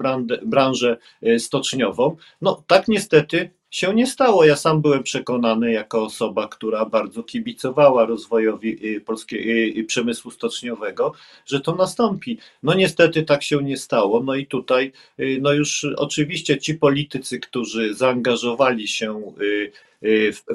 branżę 0.46 0.98
stoczniową. 1.38 2.15
No 2.41 2.63
tak 2.67 2.88
niestety 2.88 3.50
się 3.75 3.94
nie 3.94 4.08
stało. 4.08 4.46
Ja 4.46 4.55
sam 4.55 4.82
byłem 4.82 5.03
przekonany, 5.03 5.72
jako 5.72 6.03
osoba, 6.03 6.48
która 6.48 6.86
bardzo 6.86 7.24
kibicowała 7.24 8.05
rozwojowi 8.05 8.96
y, 8.96 9.01
polskiego 9.01 9.44
y, 9.79 9.84
przemysłu 9.84 10.32
stoczniowego, 10.32 11.13
że 11.46 11.60
to 11.60 11.75
nastąpi. 11.75 12.38
No 12.63 12.74
niestety 12.74 13.24
tak 13.24 13.44
się 13.44 13.63
nie 13.63 13.77
stało. 13.77 14.24
No 14.24 14.36
i 14.36 14.46
tutaj, 14.46 14.91
y, 15.20 15.38
no 15.41 15.53
już 15.53 15.88
oczywiście 15.98 16.58
ci 16.58 16.75
politycy, 16.75 17.39
którzy 17.39 17.94
zaangażowali 17.94 18.88
się 18.88 19.22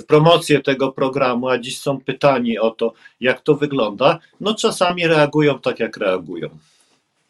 w 0.00 0.04
promocję 0.06 0.60
tego 0.60 0.92
programu, 0.92 1.48
a 1.48 1.58
dziś 1.58 1.80
są 1.80 2.00
pytani 2.00 2.58
o 2.58 2.70
to, 2.70 2.92
jak 3.20 3.40
to 3.40 3.54
wygląda, 3.54 4.18
no 4.40 4.54
czasami 4.54 5.06
reagują 5.06 5.58
tak, 5.58 5.80
jak 5.80 5.96
reagują. 5.96 6.48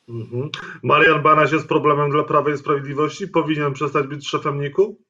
Mhm. 0.09 0.49
Marian 0.83 1.23
Banaś 1.23 1.53
jest 1.53 1.69
problemem 1.69 2.11
dla 2.11 2.23
Prawa 2.23 2.51
i 2.51 2.59
Sprawiedliwości? 2.59 3.29
Powinien 3.29 3.73
przestać 3.73 4.07
być 4.07 4.29
szefem 4.29 4.61
NIK-u? 4.61 5.10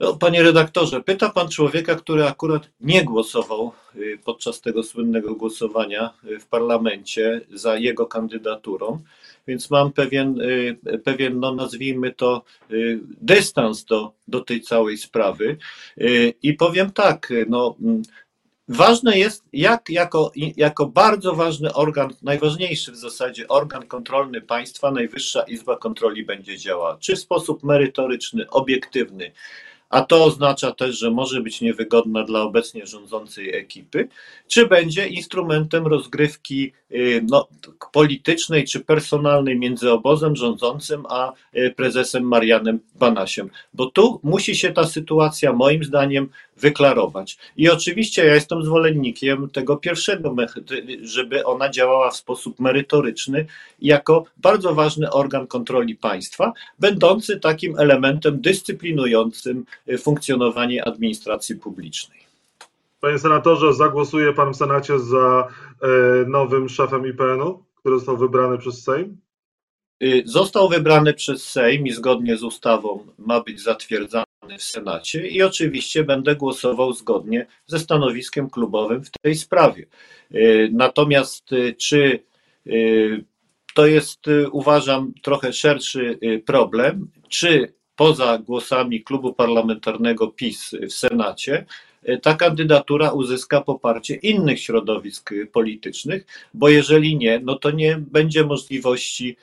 No, 0.00 0.16
panie 0.16 0.42
redaktorze, 0.42 1.00
pyta 1.00 1.30
pan 1.30 1.48
człowieka, 1.48 1.94
który 1.94 2.26
akurat 2.26 2.70
nie 2.80 3.04
głosował 3.04 3.72
y, 3.96 4.18
podczas 4.24 4.60
tego 4.60 4.82
słynnego 4.82 5.34
głosowania 5.34 6.10
y, 6.24 6.38
w 6.38 6.46
parlamencie 6.46 7.40
za 7.52 7.76
jego 7.76 8.06
kandydaturą, 8.06 8.98
więc 9.46 9.70
mam 9.70 9.92
pewien, 9.92 10.40
y, 10.40 10.98
pewien 11.04 11.40
no 11.40 11.54
nazwijmy 11.54 12.12
to, 12.12 12.44
dystans 13.20 13.84
do, 13.84 14.12
do 14.28 14.40
tej 14.40 14.60
całej 14.60 14.98
sprawy. 14.98 15.56
I 16.42 16.54
powiem 16.54 16.90
tak, 16.90 17.32
no, 17.48 17.76
mm, 17.82 18.02
Ważne 18.70 19.18
jest, 19.18 19.44
jak 19.52 19.90
jako, 19.90 20.32
jako 20.56 20.86
bardzo 20.86 21.34
ważny 21.34 21.74
organ, 21.74 22.10
najważniejszy 22.22 22.92
w 22.92 22.96
zasadzie 22.96 23.48
organ 23.48 23.86
kontrolny 23.86 24.40
państwa, 24.40 24.90
Najwyższa 24.90 25.42
Izba 25.42 25.76
Kontroli 25.76 26.24
będzie 26.24 26.58
działała. 26.58 26.96
Czy 27.00 27.16
w 27.16 27.18
sposób 27.18 27.64
merytoryczny, 27.64 28.50
obiektywny, 28.50 29.32
a 29.88 30.02
to 30.02 30.24
oznacza 30.24 30.72
też, 30.72 30.98
że 30.98 31.10
może 31.10 31.40
być 31.40 31.60
niewygodna 31.60 32.24
dla 32.24 32.42
obecnie 32.42 32.86
rządzącej 32.86 33.56
ekipy, 33.56 34.08
czy 34.46 34.66
będzie 34.66 35.06
instrumentem 35.06 35.86
rozgrywki 35.86 36.72
y, 36.90 37.24
no, 37.28 37.48
politycznej 37.92 38.64
czy 38.64 38.80
personalnej 38.80 39.58
między 39.58 39.92
obozem 39.92 40.36
rządzącym 40.36 41.04
a 41.08 41.32
y, 41.56 41.74
prezesem 41.76 42.24
Marianem 42.24 42.80
Banasiem. 42.94 43.50
Bo 43.74 43.86
tu 43.86 44.20
musi 44.22 44.56
się 44.56 44.72
ta 44.72 44.84
sytuacja, 44.84 45.52
moim 45.52 45.84
zdaniem, 45.84 46.28
wyklarować. 46.60 47.38
I 47.56 47.70
oczywiście 47.70 48.24
ja 48.24 48.34
jestem 48.34 48.62
zwolennikiem 48.62 49.50
tego 49.50 49.76
pierwszego, 49.76 50.36
żeby 51.02 51.44
ona 51.44 51.70
działała 51.70 52.10
w 52.10 52.16
sposób 52.16 52.60
merytoryczny, 52.60 53.46
jako 53.78 54.24
bardzo 54.36 54.74
ważny 54.74 55.10
organ 55.10 55.46
kontroli 55.46 55.96
państwa, 55.96 56.52
będący 56.78 57.40
takim 57.40 57.78
elementem 57.78 58.40
dyscyplinującym 58.40 59.64
y, 59.88 59.98
funkcjonowanie 59.98 60.84
administracji 60.84 61.56
publicznej. 61.56 62.18
Panie 63.00 63.18
senatorze, 63.18 63.74
zagłosuje 63.74 64.32
pan 64.32 64.52
w 64.52 64.56
Senacie 64.56 64.98
za 64.98 65.48
e, 65.82 65.88
nowym 66.26 66.68
szefem 66.68 67.06
IPN-u, 67.06 67.62
który 67.76 67.96
został 67.96 68.16
wybrany 68.16 68.58
przez 68.58 68.82
Sejm? 68.82 69.16
Y, 70.02 70.22
został 70.26 70.68
wybrany 70.68 71.14
przez 71.14 71.48
Sejm 71.48 71.86
i 71.86 71.92
zgodnie 71.92 72.36
z 72.36 72.42
ustawą 72.42 73.06
ma 73.18 73.40
być 73.40 73.62
zatwierdzany 73.62 74.27
w 74.58 74.62
Senacie 74.62 75.28
i 75.28 75.42
oczywiście 75.42 76.04
będę 76.04 76.36
głosował 76.36 76.92
zgodnie 76.92 77.46
ze 77.66 77.78
stanowiskiem 77.78 78.50
klubowym 78.50 79.04
w 79.04 79.10
tej 79.10 79.34
sprawie. 79.34 79.86
Y, 80.34 80.70
natomiast 80.72 81.52
y, 81.52 81.74
czy 81.74 82.28
to 83.74 83.86
jest, 83.86 84.20
uważam, 84.52 85.12
trochę 85.22 85.52
szerszy 85.52 86.18
problem, 86.46 87.10
czy 87.28 87.72
poza 87.96 88.38
głosami 88.38 89.02
klubu 89.02 89.34
parlamentarnego 89.34 90.28
PiS 90.28 90.74
w 90.88 90.92
Senacie 90.92 91.66
ta 92.22 92.34
kandydatura 92.34 93.10
uzyska 93.10 93.60
poparcie 93.60 94.14
innych 94.14 94.60
środowisk 94.60 95.30
politycznych, 95.52 96.26
bo 96.54 96.68
jeżeli 96.68 97.16
nie, 97.16 97.40
no 97.44 97.58
to 97.58 97.70
nie 97.70 97.96
będzie 97.96 98.44
możliwości 98.44 99.36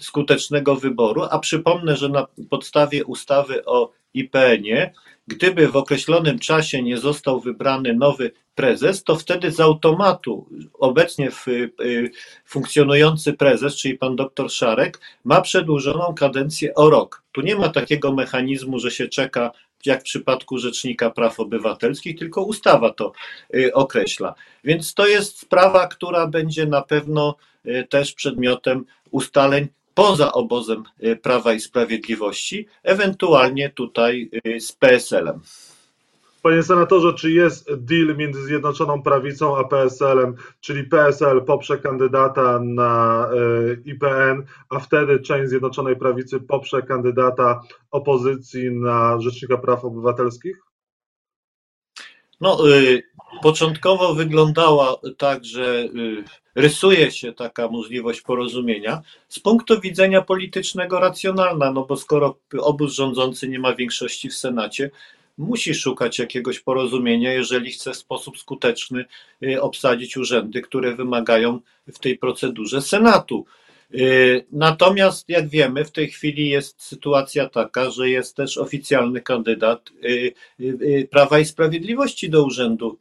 skutecznego 0.00 0.76
wyboru. 0.76 1.22
A 1.30 1.38
przypomnę, 1.38 1.96
że 1.96 2.08
na 2.08 2.26
podstawie 2.50 3.04
ustawy 3.04 3.64
o 3.64 3.90
IPN-ie, 4.16 4.92
gdyby 5.26 5.68
w 5.68 5.76
określonym 5.76 6.38
czasie 6.38 6.82
nie 6.82 6.98
został 6.98 7.40
wybrany 7.40 7.94
nowy 7.94 8.30
prezes, 8.54 9.04
to 9.04 9.16
wtedy 9.16 9.50
z 9.50 9.60
automatu 9.60 10.48
obecnie 10.72 11.30
y, 11.48 12.10
funkcjonujący 12.44 13.32
prezes, 13.32 13.76
czyli 13.76 13.98
pan 13.98 14.16
doktor 14.16 14.50
Szarek, 14.50 15.00
ma 15.24 15.40
przedłużoną 15.40 16.14
kadencję 16.14 16.74
o 16.74 16.90
rok. 16.90 17.22
Tu 17.32 17.40
nie 17.40 17.56
ma 17.56 17.68
takiego 17.68 18.12
mechanizmu, 18.12 18.78
że 18.78 18.90
się 18.90 19.08
czeka 19.08 19.50
jak 19.86 20.00
w 20.00 20.04
przypadku 20.04 20.58
Rzecznika 20.58 21.10
Praw 21.10 21.40
Obywatelskich, 21.40 22.18
tylko 22.18 22.42
ustawa 22.42 22.90
to 22.90 23.12
y, 23.54 23.74
określa. 23.74 24.34
Więc 24.64 24.94
to 24.94 25.06
jest 25.06 25.38
sprawa, 25.38 25.86
która 25.86 26.26
będzie 26.26 26.66
na 26.66 26.82
pewno 26.82 27.36
y, 27.66 27.86
też 27.90 28.12
przedmiotem 28.12 28.84
ustaleń 29.10 29.68
poza 29.96 30.32
obozem 30.32 30.82
y, 31.04 31.16
Prawa 31.16 31.52
i 31.52 31.60
Sprawiedliwości, 31.60 32.66
ewentualnie 32.82 33.70
tutaj 33.70 34.30
z 34.58 34.72
PSL-em. 34.72 35.40
Panie 36.42 36.62
senatorze, 36.62 37.14
czy 37.14 37.30
jest 37.30 37.74
deal 37.74 38.16
między 38.16 38.44
Zjednoczoną 38.44 39.02
Prawicą 39.02 39.56
a 39.56 39.64
PSL-em, 39.64 40.34
czyli 40.60 40.84
PSL 40.84 41.44
poprze 41.44 41.78
kandydata 41.78 42.60
na 42.62 43.26
e, 43.28 43.90
IPN, 43.90 44.42
a 44.68 44.78
wtedy 44.78 45.20
część 45.20 45.48
Zjednoczonej 45.48 45.96
Prawicy 45.96 46.40
poprze 46.40 46.82
kandydata 46.82 47.62
opozycji 47.90 48.70
na 48.70 49.20
Rzecznika 49.20 49.56
Praw 49.56 49.84
Obywatelskich? 49.84 50.56
No, 52.40 52.68
y, 52.68 53.02
początkowo 53.42 54.14
wyglądała 54.14 54.96
tak, 55.18 55.44
że 55.44 55.84
y, 55.84 56.24
rysuje 56.54 57.10
się 57.10 57.32
taka 57.32 57.68
możliwość 57.68 58.20
porozumienia. 58.20 59.02
Z 59.28 59.40
punktu 59.40 59.80
widzenia 59.80 60.22
politycznego 60.22 61.00
racjonalna, 61.00 61.72
no 61.72 61.84
bo 61.84 61.96
skoro 61.96 62.38
obóz 62.58 62.92
rządzący 62.92 63.48
nie 63.48 63.58
ma 63.58 63.74
większości 63.74 64.28
w 64.28 64.34
Senacie, 64.34 64.90
musi 65.38 65.74
szukać 65.74 66.18
jakiegoś 66.18 66.60
porozumienia, 66.60 67.32
jeżeli 67.32 67.72
chce 67.72 67.92
w 67.92 67.96
sposób 67.96 68.38
skuteczny 68.38 69.04
y, 69.42 69.62
obsadzić 69.62 70.16
urzędy, 70.16 70.62
które 70.62 70.94
wymagają 70.94 71.60
w 71.86 71.98
tej 71.98 72.18
procedurze 72.18 72.82
Senatu. 72.82 73.46
Y, 73.94 74.46
natomiast, 74.52 75.28
jak 75.28 75.48
wiemy, 75.48 75.84
w 75.84 75.90
tej 75.90 76.08
chwili 76.10 76.48
jest 76.48 76.82
sytuacja 76.82 77.48
taka, 77.48 77.90
że 77.90 78.10
jest 78.10 78.36
też 78.36 78.58
oficjalny 78.58 79.20
kandydat 79.20 79.90
y, 80.60 81.08
Prawa 81.10 81.38
i 81.38 81.44
Sprawiedliwości 81.44 82.30
do 82.30 82.44
urzędu 82.44 82.98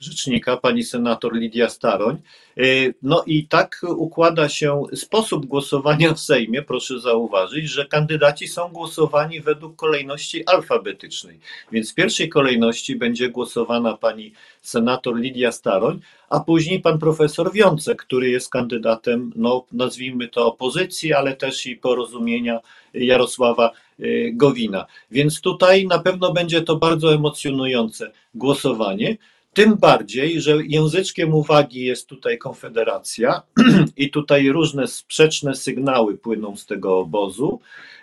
rzecznika, 0.00 0.56
pani 0.56 0.84
senator 0.84 1.34
Lidia 1.34 1.68
Staroń. 1.68 2.16
Y, 2.58 2.94
no 3.02 3.24
i 3.26 3.46
tak 3.46 3.80
układa 3.96 4.48
się 4.48 4.82
sposób 4.94 5.46
głosowania 5.46 6.14
w 6.14 6.20
Sejmie, 6.20 6.62
proszę 6.62 7.00
zauważyć, 7.00 7.70
że 7.70 7.86
kandydaci 7.86 8.48
są 8.48 8.68
głosowani 8.68 9.40
według 9.40 9.76
kolejności 9.76 10.46
alfabetycznej. 10.46 11.38
Więc 11.72 11.92
w 11.92 11.94
pierwszej 11.94 12.28
kolejności 12.28 12.96
będzie 12.96 13.28
głosowana 13.28 13.96
pani 13.96 14.32
senator 14.62 15.16
Lidia 15.16 15.52
Staroń, 15.52 16.00
a 16.30 16.40
później 16.40 16.80
pan 16.80 16.98
profesor 16.98 17.52
Wiącek, 17.52 18.02
który 18.02 18.30
jest 18.30 18.50
kandydatem, 18.50 19.32
no 19.36 19.64
nazwijmy 19.72 20.28
to 20.28 20.46
opozycji, 20.46 21.12
ale 21.12 21.36
też 21.36 21.66
i 21.66 21.76
porozumienia 21.76 22.60
Jarosława 22.94 23.72
y, 24.00 24.30
Gowina. 24.34 24.86
Więc 25.10 25.40
tutaj 25.40 25.86
na 25.86 25.98
pewno 25.98 26.32
będzie 26.32 26.62
to 26.62 26.76
bardzo 26.76 27.14
emocjonujące 27.14 28.10
głosowanie. 28.34 29.16
Tym 29.52 29.76
bardziej, 29.76 30.40
że 30.40 30.56
języczkiem 30.66 31.34
uwagi 31.34 31.84
jest 31.84 32.06
tutaj 32.06 32.38
Konfederacja 32.38 33.42
i 33.96 34.10
tutaj 34.10 34.48
różne 34.48 34.86
sprzeczne 34.86 35.54
sygnały 35.54 36.18
płyną 36.18 36.56
z 36.56 36.66
tego 36.66 36.98
obozu, 36.98 37.60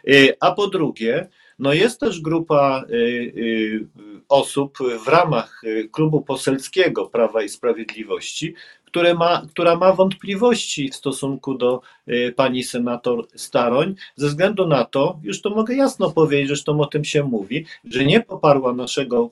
y, 0.08 0.36
a 0.40 0.52
po 0.52 0.68
drugie, 0.68 1.28
no 1.60 1.74
jest 1.74 2.00
też 2.00 2.22
grupa 2.22 2.86
y, 2.90 2.94
y, 2.94 3.88
osób 4.30 4.78
w 5.06 5.08
ramach 5.08 5.62
klubu 5.92 6.22
poselskiego 6.22 7.06
Prawa 7.06 7.44
i 7.44 7.50
Sprawiedliwości, 7.50 8.56
które 8.98 9.14
ma, 9.14 9.42
która 9.50 9.76
ma 9.76 9.94
wątpliwości 9.94 10.90
w 10.90 10.96
stosunku 10.96 11.54
do 11.54 11.82
pani 12.36 12.64
senator 12.64 13.28
Staroń, 13.36 13.96
ze 14.16 14.28
względu 14.28 14.68
na 14.68 14.86
to, 14.86 15.20
już 15.24 15.42
to 15.42 15.50
mogę 15.50 15.76
jasno 15.76 16.12
powiedzieć, 16.12 16.48
zresztą 16.48 16.82
o 16.82 16.86
tym 16.86 17.04
się 17.04 17.24
mówi, 17.24 17.66
że 17.90 18.06
nie 18.06 18.22
poparła 18.22 18.74
naszego 18.74 19.30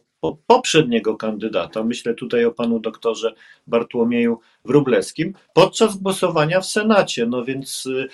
poprzedniego 0.48 1.18
kandydata, 1.18 1.84
myślę 1.84 2.14
tutaj 2.14 2.46
o 2.46 2.52
panu 2.52 2.80
doktorze 2.80 3.34
Bartłomieju 3.68 4.40
Wróblewskim, 4.66 5.34
podczas 5.54 5.98
głosowania 5.98 6.62
w 6.62 6.66
Senacie. 6.66 7.26
No 7.26 7.44
więc 7.44 7.86
y, 7.86 8.10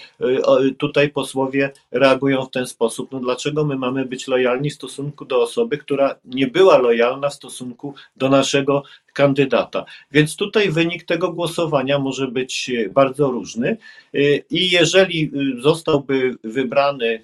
y, 0.65 0.75
tutaj 0.75 1.09
posłowie 1.09 1.71
reagują 1.91 2.45
w 2.45 2.51
ten 2.51 2.67
sposób. 2.67 3.11
No 3.11 3.19
dlaczego 3.19 3.65
my 3.65 3.75
mamy 3.75 4.05
być 4.05 4.27
lojalni 4.27 4.69
w 4.69 4.73
stosunku 4.73 5.25
do 5.25 5.41
osoby, 5.41 5.77
która 5.77 6.15
nie 6.25 6.47
była 6.47 6.77
lojalna 6.77 7.29
w 7.29 7.33
stosunku 7.33 7.93
do 8.15 8.29
naszego 8.29 8.83
kandydata. 9.13 9.85
Więc 10.11 10.35
tutaj 10.35 10.69
wynik 10.69 11.03
tego 11.03 11.31
głosowania 11.33 11.99
może 11.99 12.27
być 12.27 12.71
bardzo 12.93 13.31
różny. 13.31 13.77
Y, 14.15 14.43
I 14.49 14.71
jeżeli 14.71 15.31
zostałby 15.59 16.35
wybrany 16.43 17.23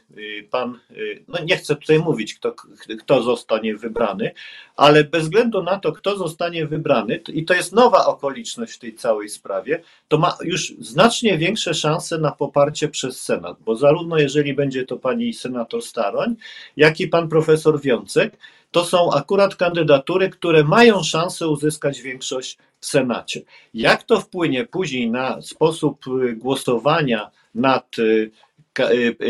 pan, 0.51 0.79
no 1.27 1.39
nie 1.45 1.57
chcę 1.57 1.75
tutaj 1.75 1.99
mówić, 1.99 2.33
kto, 2.33 2.55
kto 2.99 3.23
zostanie 3.23 3.75
wybrany, 3.75 4.31
ale 4.75 5.03
bez 5.03 5.23
względu 5.23 5.63
na 5.63 5.79
to, 5.79 5.91
kto 5.91 6.17
zostanie 6.17 6.67
wybrany, 6.67 7.19
i 7.33 7.45
to 7.45 7.53
jest 7.53 7.73
nowa 7.73 8.05
okoliczność 8.05 8.73
w 8.73 8.79
tej 8.79 8.95
całej 8.95 9.29
sprawie, 9.29 9.81
to 10.07 10.17
ma 10.17 10.37
już 10.43 10.73
znacznie 10.79 11.37
większe 11.37 11.73
szanse 11.73 12.17
na 12.17 12.31
poparcie 12.31 12.87
przez 12.89 13.23
Senat, 13.23 13.57
bo 13.65 13.75
zarówno 13.75 14.17
jeżeli 14.17 14.53
będzie 14.53 14.85
to 14.85 14.97
pani 14.97 15.33
senator 15.33 15.81
Staroń, 15.81 16.35
jak 16.77 16.99
i 16.99 17.07
pan 17.07 17.29
profesor 17.29 17.81
Wiącek, 17.81 18.37
to 18.71 18.85
są 18.85 19.13
akurat 19.13 19.55
kandydatury, 19.55 20.29
które 20.29 20.63
mają 20.63 21.03
szansę 21.03 21.47
uzyskać 21.47 22.01
większość 22.01 22.57
w 22.79 22.85
Senacie. 22.85 23.41
Jak 23.73 24.03
to 24.03 24.19
wpłynie 24.21 24.65
później 24.65 25.11
na 25.11 25.41
sposób 25.41 26.05
y, 26.07 26.35
głosowania 26.35 27.31
nad 27.55 27.99
y, 27.99 28.31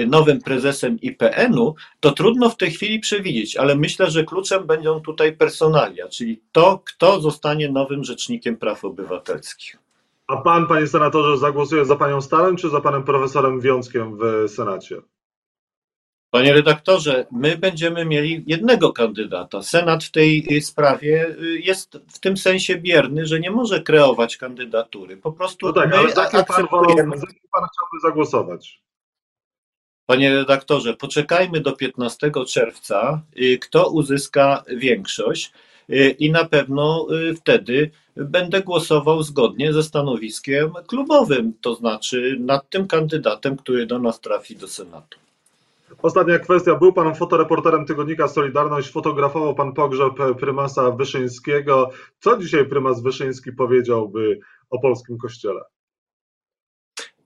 nowym 0.08 0.42
prezesem 0.42 1.02
IPN-u, 1.02 1.76
to 2.00 2.12
trudno 2.12 2.50
w 2.50 2.58
tej 2.58 2.72
chwili 2.72 3.00
przewidzieć, 3.00 3.58
ale 3.58 3.76
myślę, 3.76 4.12
że 4.12 4.24
kluczem 4.24 4.68
będą 4.68 5.00
tutaj 5.00 5.34
personalia, 5.34 6.08
czyli 6.08 6.42
to, 6.52 6.82
kto 6.86 7.22
zostanie 7.22 7.72
nowym 7.72 8.04
rzecznikiem 8.04 8.58
praw 8.58 8.86
obywatelskich. 8.86 9.78
A 10.28 10.38
pan, 10.38 10.68
panie 10.68 10.88
senatorze, 10.88 11.38
zagłosuje 11.38 11.86
za 11.86 11.96
panią 11.96 12.22
Stalem 12.22 12.58
czy 12.58 12.70
za 12.70 12.82
panem 12.82 13.04
profesorem 13.04 13.62
Wiązkiem 13.62 14.18
w 14.18 14.50
Senacie? 14.50 14.96
Panie 16.32 16.54
redaktorze, 16.54 17.26
my 17.32 17.58
będziemy 17.58 18.06
mieli 18.06 18.44
jednego 18.48 18.94
kandydata. 18.94 19.62
Senat 19.62 20.04
w 20.04 20.12
tej 20.12 20.62
sprawie 20.62 21.36
jest 21.64 21.98
w 22.14 22.20
tym 22.20 22.38
sensie 22.38 22.76
bierny, 22.76 23.26
że 23.26 23.40
nie 23.40 23.52
może 23.52 23.82
kreować 23.82 24.38
kandydatury. 24.38 25.18
Po 25.18 25.32
prostu 25.32 25.66
no 25.66 25.74
tak, 25.74 25.94
ale 25.94 26.12
za 26.12 26.26
kim 26.26 26.46
pan, 26.46 26.68
wolą, 26.72 26.96
za 26.96 27.28
kim 27.28 27.50
pan 27.52 27.64
chciałby 27.74 28.00
zagłosować? 28.02 28.82
Panie 30.06 30.34
redaktorze, 30.34 30.94
poczekajmy 30.94 31.62
do 31.62 31.72
15 31.72 32.32
czerwca, 32.48 33.22
y, 33.42 33.58
kto 33.58 33.90
uzyska 33.90 34.64
większość 34.68 35.52
y, 35.90 36.10
i 36.20 36.32
na 36.32 36.46
pewno 36.46 37.08
y, 37.12 37.36
wtedy 37.36 37.92
będę 38.16 38.62
głosował 38.62 39.24
zgodnie 39.24 39.74
ze 39.74 39.84
stanowiskiem 39.84 40.74
klubowym, 40.88 41.54
to 41.62 41.76
znaczy 41.76 42.38
nad 42.40 42.70
tym 42.70 42.88
kandydatem, 42.88 43.58
który 43.58 43.86
do 43.86 44.00
nas 44.00 44.20
trafi 44.20 44.56
do 44.56 44.68
Senatu. 44.68 45.27
Ostatnia 46.02 46.40
kwestia. 46.40 46.76
Był 46.76 46.94
pan 46.94 47.16
fotoreporterem 47.16 47.86
tygodnika 47.86 48.28
Solidarność, 48.28 48.92
fotografował 48.92 49.56
pan 49.56 49.74
pogrzeb 49.74 50.14
prymasa 50.40 50.92
Wyszyńskiego. 50.92 51.90
Co 52.20 52.38
dzisiaj 52.38 52.66
prymas 52.66 53.02
Wyszyński 53.02 53.52
powiedziałby 53.52 54.40
o 54.70 54.80
polskim 54.80 55.18
kościele? 55.18 55.62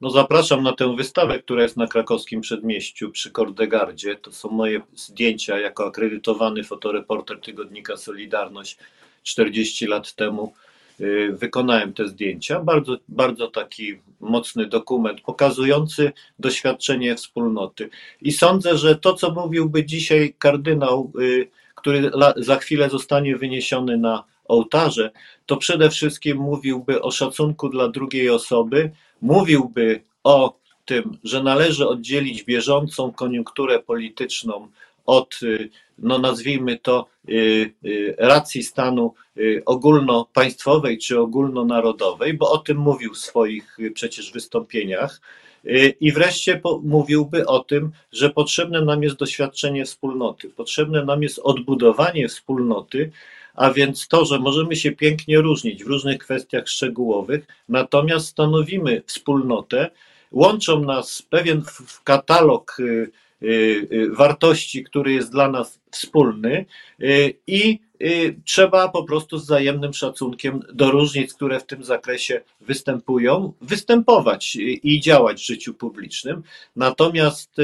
No 0.01 0.09
zapraszam 0.09 0.63
na 0.63 0.73
tę 0.73 0.95
wystawę, 0.95 1.39
która 1.39 1.63
jest 1.63 1.77
na 1.77 1.87
krakowskim 1.87 2.41
przedmieściu 2.41 3.11
przy 3.11 3.31
Kordegardzie. 3.31 4.15
To 4.15 4.31
są 4.31 4.49
moje 4.49 4.81
zdjęcia 4.95 5.59
jako 5.59 5.85
akredytowany 5.85 6.63
fotoreporter 6.63 7.41
tygodnika 7.41 7.97
Solidarność 7.97 8.77
40 9.23 9.87
lat 9.87 10.15
temu. 10.15 10.53
Y, 11.01 11.31
wykonałem 11.37 11.93
te 11.93 12.07
zdjęcia. 12.07 12.59
Bardzo, 12.59 12.97
bardzo 13.07 13.47
taki 13.47 13.99
mocny 14.19 14.65
dokument 14.65 15.21
pokazujący 15.21 16.11
doświadczenie 16.39 17.15
wspólnoty. 17.15 17.89
I 18.21 18.31
sądzę, 18.31 18.77
że 18.77 18.95
to, 18.95 19.13
co 19.13 19.31
mówiłby 19.31 19.85
dzisiaj 19.85 20.35
kardynał, 20.39 21.11
y, 21.19 21.49
który 21.75 22.11
za 22.37 22.55
chwilę 22.55 22.89
zostanie 22.89 23.37
wyniesiony 23.37 23.97
na 23.97 24.23
ołtarze, 24.45 25.11
to 25.45 25.57
przede 25.57 25.89
wszystkim 25.89 26.37
mówiłby 26.37 27.01
o 27.01 27.11
szacunku 27.11 27.69
dla 27.69 27.87
drugiej 27.87 28.29
osoby, 28.29 28.91
mówiłby 29.21 30.03
o 30.23 30.59
tym, 30.85 31.17
że 31.23 31.43
należy 31.43 31.87
oddzielić 31.87 32.43
bieżącą 32.43 33.11
koniunkturę 33.11 33.79
polityczną 33.79 34.67
od, 35.05 35.39
y, 35.43 35.69
no 36.01 36.17
nazwijmy 36.17 36.79
to, 36.79 37.07
y, 37.29 37.73
y, 37.85 38.15
racji 38.17 38.63
stanu 38.63 39.13
ogólnopaństwowej 39.65 40.97
czy 40.97 41.19
ogólnonarodowej, 41.19 42.33
bo 42.33 42.51
o 42.51 42.57
tym 42.57 42.77
mówił 42.77 43.13
w 43.13 43.17
swoich 43.17 43.77
przecież 43.93 44.31
wystąpieniach. 44.31 45.21
I 45.99 46.11
wreszcie 46.11 46.61
mówiłby 46.83 47.45
o 47.45 47.59
tym, 47.59 47.91
że 48.11 48.29
potrzebne 48.29 48.81
nam 48.81 49.03
jest 49.03 49.15
doświadczenie 49.15 49.85
wspólnoty, 49.85 50.49
potrzebne 50.49 51.05
nam 51.05 51.23
jest 51.23 51.39
odbudowanie 51.39 52.27
wspólnoty, 52.27 53.11
a 53.55 53.71
więc 53.71 54.07
to, 54.07 54.25
że 54.25 54.39
możemy 54.39 54.75
się 54.75 54.91
pięknie 54.91 55.41
różnić 55.41 55.83
w 55.83 55.87
różnych 55.87 56.17
kwestiach 56.17 56.67
szczegółowych, 56.67 57.47
natomiast 57.69 58.27
stanowimy 58.27 59.03
wspólnotę, 59.05 59.89
łączą 60.31 60.83
nas 60.85 61.21
pewien 61.21 61.63
katalog 62.03 62.79
y, 62.79 62.83
y, 62.83 62.87
y, 62.87 63.11
wartości, 64.11 64.83
który 64.83 65.13
jest 65.13 65.31
dla 65.31 65.51
nas 65.51 65.81
wspólny 65.91 66.65
i 67.47 67.79
trzeba 68.45 68.89
po 68.89 69.03
prostu 69.03 69.37
z 69.37 69.43
wzajemnym 69.43 69.93
szacunkiem 69.93 70.59
do 70.73 70.91
różnic, 70.91 71.33
które 71.33 71.59
w 71.59 71.65
tym 71.65 71.83
zakresie 71.83 72.41
występują, 72.61 73.53
występować 73.61 74.57
i 74.83 74.99
działać 74.99 75.41
w 75.41 75.45
życiu 75.45 75.73
publicznym. 75.73 76.43
Natomiast 76.75 77.55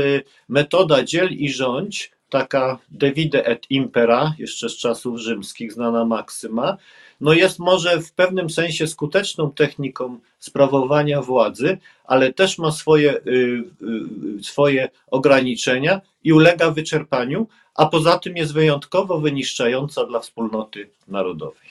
metoda 0.49 1.03
dziel 1.03 1.29
i 1.31 1.49
rządź 1.49 2.11
taka 2.29 2.79
Devide 2.91 3.45
et 3.45 3.65
Impera, 3.69 4.33
jeszcze 4.39 4.69
z 4.69 4.77
czasów 4.77 5.19
rzymskich, 5.19 5.73
znana 5.73 6.05
maksyma, 6.05 6.77
no 7.21 7.33
jest 7.33 7.59
może 7.59 8.01
w 8.01 8.11
pewnym 8.11 8.49
sensie 8.49 8.87
skuteczną 8.87 9.51
techniką 9.51 10.19
sprawowania 10.39 11.21
władzy, 11.21 11.77
ale 12.05 12.33
też 12.33 12.57
ma 12.57 12.71
swoje, 12.71 13.17
y, 13.17 13.63
y, 14.39 14.43
swoje 14.43 14.89
ograniczenia 15.11 16.01
i 16.23 16.33
ulega 16.33 16.71
wyczerpaniu, 16.71 17.47
a 17.75 17.85
poza 17.85 18.19
tym 18.19 18.37
jest 18.37 18.53
wyjątkowo 18.53 19.19
wyniszczająca 19.19 20.05
dla 20.05 20.19
wspólnoty 20.19 20.89
narodowej. 21.07 21.66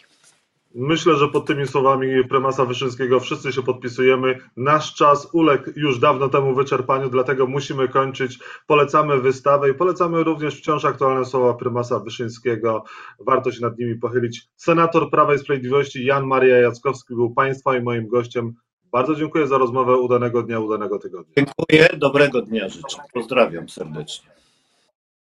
Myślę, 0.78 1.16
że 1.16 1.28
pod 1.28 1.46
tymi 1.46 1.66
słowami 1.66 2.24
premasa 2.28 2.64
Wyszyńskiego 2.64 3.20
wszyscy 3.20 3.52
się 3.52 3.62
podpisujemy. 3.62 4.38
Nasz 4.56 4.94
czas 4.94 5.28
uległ 5.32 5.70
już 5.76 5.98
dawno 5.98 6.28
temu 6.28 6.54
wyczerpaniu, 6.54 7.10
dlatego 7.10 7.46
musimy 7.46 7.88
kończyć. 7.88 8.38
Polecamy 8.66 9.20
wystawę 9.20 9.70
i 9.70 9.74
polecamy 9.74 10.24
również 10.24 10.54
wciąż 10.54 10.84
aktualne 10.84 11.24
słowa 11.24 11.54
premasa 11.54 11.98
Wyszyńskiego. 11.98 12.84
Warto 13.20 13.52
się 13.52 13.62
nad 13.62 13.78
nimi 13.78 13.94
pochylić. 13.94 14.48
Senator 14.56 15.10
Prawa 15.10 15.34
i 15.34 15.38
Sprawiedliwości 15.38 16.04
Jan 16.04 16.26
Maria 16.26 16.56
Jackowski 16.56 17.14
był 17.14 17.34
Państwa 17.34 17.76
i 17.76 17.82
moim 17.82 18.08
gościem. 18.08 18.54
Bardzo 18.92 19.14
dziękuję 19.14 19.46
za 19.46 19.58
rozmowę. 19.58 19.96
Udanego 19.96 20.42
dnia, 20.42 20.60
udanego 20.60 20.98
tygodnia. 20.98 21.34
Dziękuję, 21.36 21.98
dobrego 21.98 22.42
dnia 22.42 22.68
życzę. 22.68 22.98
Pozdrawiam 23.14 23.68
serdecznie. 23.68 24.30